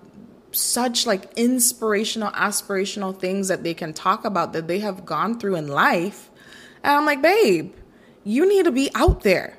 such 0.52 1.06
like 1.06 1.32
inspirational, 1.36 2.30
aspirational 2.32 3.18
things 3.18 3.48
that 3.48 3.62
they 3.62 3.74
can 3.74 3.92
talk 3.92 4.24
about 4.24 4.52
that 4.54 4.68
they 4.68 4.78
have 4.80 5.04
gone 5.04 5.38
through 5.38 5.56
in 5.56 5.68
life. 5.68 6.30
And 6.82 6.94
I'm 6.94 7.04
like, 7.04 7.22
babe, 7.22 7.74
you 8.24 8.48
need 8.48 8.64
to 8.64 8.72
be 8.72 8.90
out 8.94 9.22
there. 9.22 9.58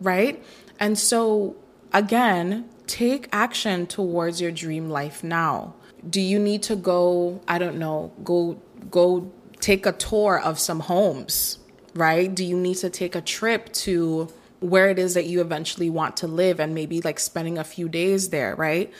Right. 0.00 0.42
And 0.78 0.98
so, 0.98 1.56
again, 1.92 2.68
take 2.86 3.28
action 3.32 3.86
towards 3.86 4.40
your 4.40 4.50
dream 4.50 4.90
life 4.90 5.22
now. 5.22 5.74
Do 6.08 6.20
you 6.20 6.38
need 6.38 6.64
to 6.64 6.76
go, 6.76 7.40
I 7.46 7.58
don't 7.58 7.78
know, 7.78 8.12
go, 8.24 8.60
go 8.90 9.30
take 9.60 9.86
a 9.86 9.92
tour 9.92 10.40
of 10.40 10.58
some 10.58 10.80
homes, 10.80 11.58
right? 11.94 12.32
Do 12.34 12.44
you 12.44 12.58
need 12.58 12.76
to 12.78 12.90
take 12.90 13.14
a 13.14 13.20
trip 13.20 13.72
to 13.74 14.28
where 14.62 14.90
it 14.90 14.98
is 14.98 15.14
that 15.14 15.26
you 15.26 15.40
eventually 15.40 15.90
want 15.90 16.18
to 16.18 16.26
live 16.26 16.60
and 16.60 16.74
maybe 16.74 17.00
like 17.00 17.18
spending 17.18 17.58
a 17.58 17.64
few 17.64 17.88
days 17.88 18.30
there, 18.30 18.54
right? 18.54 18.92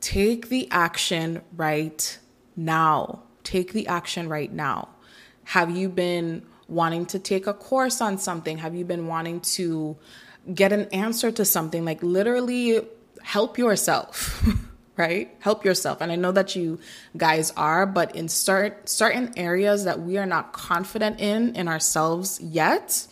Take 0.00 0.48
the 0.48 0.68
action 0.70 1.42
right 1.56 2.18
now. 2.56 3.22
Take 3.42 3.72
the 3.72 3.86
action 3.86 4.28
right 4.28 4.52
now. 4.52 4.88
Have 5.44 5.70
you 5.70 5.88
been 5.88 6.44
wanting 6.68 7.06
to 7.06 7.18
take 7.18 7.46
a 7.46 7.54
course 7.54 8.00
on 8.00 8.18
something? 8.18 8.58
Have 8.58 8.74
you 8.74 8.84
been 8.84 9.06
wanting 9.06 9.40
to 9.40 9.96
get 10.52 10.72
an 10.72 10.88
answer 10.92 11.30
to 11.32 11.44
something? 11.44 11.84
Like 11.84 12.02
literally 12.02 12.80
help 13.22 13.58
yourself. 13.58 14.44
right? 14.96 15.34
Help 15.40 15.64
yourself. 15.64 16.00
And 16.00 16.12
I 16.12 16.16
know 16.16 16.32
that 16.32 16.54
you 16.54 16.78
guys 17.16 17.52
are, 17.56 17.86
but 17.86 18.14
in 18.14 18.28
start, 18.28 18.88
certain 18.88 19.32
areas 19.36 19.84
that 19.84 20.00
we 20.00 20.18
are 20.18 20.26
not 20.26 20.52
confident 20.52 21.20
in 21.20 21.56
in 21.56 21.66
ourselves 21.66 22.40
yet, 22.40 23.06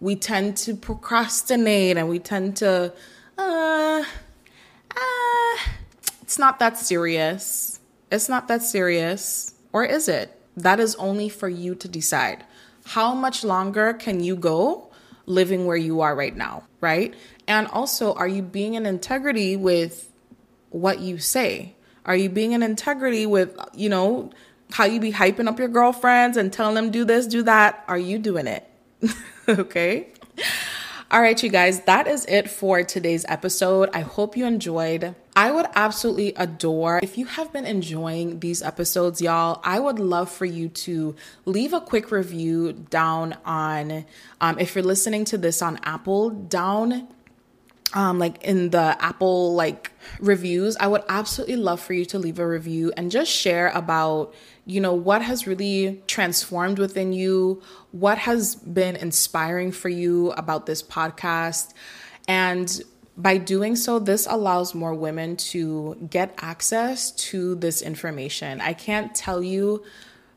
we 0.00 0.16
tend 0.16 0.56
to 0.58 0.74
procrastinate 0.74 1.96
and 1.96 2.08
we 2.08 2.18
tend 2.18 2.56
to 2.58 2.92
uh 3.38 4.02
uh 4.90 5.56
it's 6.26 6.40
not 6.40 6.58
that 6.58 6.76
serious. 6.76 7.78
It's 8.10 8.28
not 8.28 8.48
that 8.48 8.60
serious. 8.62 9.54
Or 9.72 9.84
is 9.84 10.08
it? 10.08 10.36
That 10.56 10.80
is 10.80 10.96
only 10.96 11.28
for 11.28 11.48
you 11.48 11.76
to 11.76 11.86
decide. 11.86 12.44
How 12.84 13.14
much 13.14 13.44
longer 13.44 13.92
can 13.92 14.18
you 14.18 14.34
go 14.34 14.90
living 15.26 15.66
where 15.66 15.76
you 15.76 16.00
are 16.00 16.16
right 16.16 16.36
now, 16.36 16.64
right? 16.80 17.14
And 17.46 17.68
also, 17.68 18.12
are 18.14 18.26
you 18.26 18.42
being 18.42 18.74
in 18.74 18.86
integrity 18.86 19.56
with 19.56 20.10
what 20.70 20.98
you 20.98 21.18
say? 21.18 21.76
Are 22.04 22.16
you 22.16 22.28
being 22.28 22.52
in 22.52 22.62
integrity 22.62 23.24
with, 23.24 23.56
you 23.72 23.88
know, 23.88 24.30
how 24.72 24.84
you 24.84 24.98
be 24.98 25.12
hyping 25.12 25.46
up 25.46 25.60
your 25.60 25.68
girlfriends 25.68 26.36
and 26.36 26.52
telling 26.52 26.74
them 26.74 26.90
do 26.90 27.04
this, 27.04 27.26
do 27.28 27.42
that? 27.44 27.84
Are 27.86 27.98
you 27.98 28.18
doing 28.18 28.48
it? 28.48 28.68
okay. 29.48 30.08
All 31.08 31.20
right, 31.20 31.40
you 31.40 31.50
guys, 31.50 31.82
that 31.82 32.08
is 32.08 32.24
it 32.26 32.50
for 32.50 32.82
today's 32.82 33.24
episode. 33.28 33.90
I 33.92 34.00
hope 34.00 34.36
you 34.36 34.44
enjoyed. 34.44 35.14
I 35.36 35.52
would 35.52 35.66
absolutely 35.76 36.34
adore 36.34 36.98
if 37.00 37.16
you 37.16 37.26
have 37.26 37.52
been 37.52 37.64
enjoying 37.64 38.40
these 38.40 38.60
episodes, 38.60 39.20
y'all. 39.20 39.60
I 39.62 39.78
would 39.78 40.00
love 40.00 40.32
for 40.32 40.46
you 40.46 40.68
to 40.68 41.14
leave 41.44 41.72
a 41.72 41.80
quick 41.80 42.10
review 42.10 42.72
down 42.72 43.36
on, 43.44 44.04
um, 44.40 44.58
if 44.58 44.74
you're 44.74 44.82
listening 44.82 45.24
to 45.26 45.38
this 45.38 45.62
on 45.62 45.78
Apple, 45.84 46.30
down 46.30 47.06
um, 47.96 48.18
like 48.18 48.44
in 48.44 48.70
the 48.70 48.94
Apple 49.00 49.54
like 49.54 49.90
reviews, 50.20 50.76
I 50.76 50.86
would 50.86 51.02
absolutely 51.08 51.56
love 51.56 51.80
for 51.80 51.94
you 51.94 52.04
to 52.06 52.18
leave 52.18 52.38
a 52.38 52.46
review 52.46 52.92
and 52.94 53.10
just 53.10 53.32
share 53.32 53.68
about, 53.68 54.34
you 54.66 54.82
know, 54.82 54.92
what 54.92 55.22
has 55.22 55.46
really 55.46 56.02
transformed 56.06 56.78
within 56.78 57.14
you, 57.14 57.62
what 57.92 58.18
has 58.18 58.54
been 58.54 58.96
inspiring 58.96 59.72
for 59.72 59.88
you 59.88 60.30
about 60.32 60.66
this 60.66 60.82
podcast. 60.82 61.72
And 62.28 62.82
by 63.16 63.38
doing 63.38 63.76
so, 63.76 63.98
this 63.98 64.26
allows 64.28 64.74
more 64.74 64.92
women 64.92 65.36
to 65.36 65.96
get 66.10 66.34
access 66.36 67.12
to 67.12 67.54
this 67.54 67.80
information. 67.80 68.60
I 68.60 68.74
can't 68.74 69.14
tell 69.14 69.42
you 69.42 69.82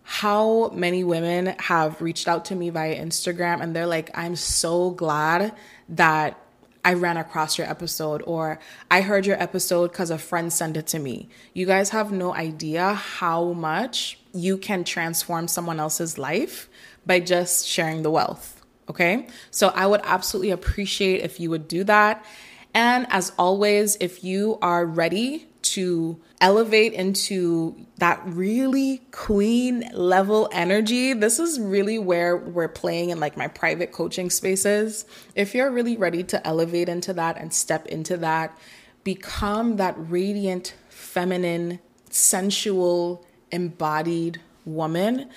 how 0.03 0.69
many 0.69 1.03
women 1.03 1.55
have 1.59 2.01
reached 2.01 2.29
out 2.29 2.45
to 2.45 2.55
me 2.55 2.69
via 2.69 2.95
Instagram 2.95 3.59
and 3.59 3.75
they're 3.75 3.85
like, 3.85 4.11
I'm 4.17 4.37
so 4.37 4.91
glad 4.91 5.53
that 5.89 6.39
I 6.83 6.93
ran 6.93 7.17
across 7.17 7.57
your 7.57 7.69
episode 7.69 8.23
or 8.25 8.59
I 8.89 9.01
heard 9.01 9.25
your 9.25 9.41
episode 9.41 9.91
because 9.91 10.09
a 10.09 10.17
friend 10.17 10.51
sent 10.51 10.77
it 10.77 10.87
to 10.87 10.99
me. 10.99 11.29
You 11.53 11.65
guys 11.65 11.89
have 11.89 12.11
no 12.11 12.33
idea 12.33 12.93
how 12.93 13.53
much 13.53 14.19
you 14.33 14.57
can 14.57 14.83
transform 14.83 15.47
someone 15.47 15.79
else's 15.79 16.17
life 16.17 16.69
by 17.05 17.19
just 17.19 17.67
sharing 17.67 18.03
the 18.03 18.11
wealth. 18.11 18.61
Okay. 18.89 19.27
So 19.51 19.69
I 19.69 19.87
would 19.87 20.01
absolutely 20.03 20.51
appreciate 20.51 21.21
if 21.21 21.39
you 21.39 21.49
would 21.49 21.67
do 21.67 21.83
that. 21.83 22.25
And 22.73 23.07
as 23.09 23.31
always, 23.37 23.97
if 23.99 24.23
you 24.23 24.59
are 24.61 24.85
ready 24.85 25.47
to 25.61 26.19
elevate 26.39 26.93
into 26.93 27.75
that 27.97 28.21
really 28.25 29.01
queen 29.11 29.89
level 29.93 30.47
energy, 30.51 31.13
this 31.13 31.39
is 31.39 31.59
really 31.59 31.99
where 31.99 32.37
we're 32.37 32.69
playing 32.69 33.09
in 33.09 33.19
like 33.19 33.35
my 33.35 33.47
private 33.47 33.91
coaching 33.91 34.29
spaces. 34.29 35.05
If 35.35 35.53
you're 35.53 35.71
really 35.71 35.97
ready 35.97 36.23
to 36.25 36.47
elevate 36.47 36.87
into 36.87 37.13
that 37.13 37.37
and 37.37 37.53
step 37.53 37.85
into 37.87 38.15
that, 38.17 38.57
become 39.03 39.77
that 39.77 39.95
radiant, 39.97 40.75
feminine, 40.87 41.79
sensual, 42.09 43.25
embodied 43.51 44.39
woman 44.65 45.29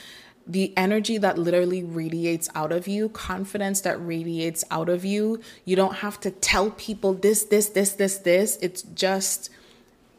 the 0.47 0.73
energy 0.77 1.19
that 1.19 1.39
literally 1.39 1.85
radiates 1.85 2.49
out 2.55 2.73
of 2.73 2.89
you, 2.89 3.09
confidence 3.11 3.81
that 3.83 4.05
radiates 4.05 4.65
out 4.71 4.89
of 4.89 5.05
you. 5.05 5.41
You 5.65 5.77
don't 5.77 5.97
have 5.97 6.19
to 6.21 6.31
tell 6.31 6.71
people 6.71 7.15
this, 7.15 7.45
this, 7.45 7.69
this, 7.69 7.93
this, 7.93 8.19
this. 8.19 8.59
It's 8.61 8.83
just 8.83 9.51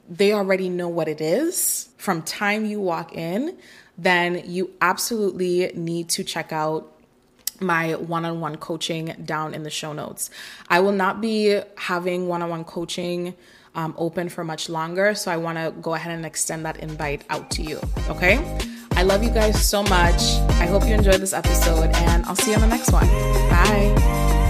they 0.09 0.33
already 0.33 0.69
know 0.69 0.89
what 0.89 1.07
it 1.07 1.21
is 1.21 1.89
from 1.97 2.21
time 2.21 2.65
you 2.65 2.81
walk 2.81 3.13
in, 3.13 3.57
then 3.97 4.43
you 4.45 4.71
absolutely 4.81 5.71
need 5.73 6.09
to 6.09 6.23
check 6.23 6.51
out 6.51 6.89
my 7.61 7.95
one 7.95 8.25
on 8.25 8.41
one 8.41 8.57
coaching 8.57 9.15
down 9.23 9.53
in 9.53 9.63
the 9.63 9.69
show 9.69 9.93
notes. 9.93 10.29
I 10.69 10.81
will 10.81 10.91
not 10.91 11.21
be 11.21 11.61
having 11.77 12.27
one 12.27 12.41
on 12.41 12.49
one 12.49 12.63
coaching 12.65 13.35
um, 13.75 13.95
open 13.97 14.27
for 14.27 14.43
much 14.43 14.67
longer, 14.67 15.15
so 15.15 15.31
I 15.31 15.37
want 15.37 15.57
to 15.57 15.73
go 15.81 15.93
ahead 15.93 16.13
and 16.13 16.25
extend 16.25 16.65
that 16.65 16.77
invite 16.77 17.23
out 17.29 17.49
to 17.51 17.63
you. 17.63 17.79
Okay? 18.09 18.35
I 18.95 19.03
love 19.03 19.23
you 19.23 19.29
guys 19.29 19.63
so 19.67 19.83
much. 19.83 20.21
I 20.59 20.65
hope 20.65 20.85
you 20.87 20.93
enjoyed 20.93 21.21
this 21.21 21.33
episode, 21.33 21.91
and 21.95 22.25
I'll 22.25 22.35
see 22.35 22.51
you 22.51 22.55
on 22.55 22.61
the 22.61 22.67
next 22.67 22.91
one. 22.91 23.07
Bye. 23.07 24.42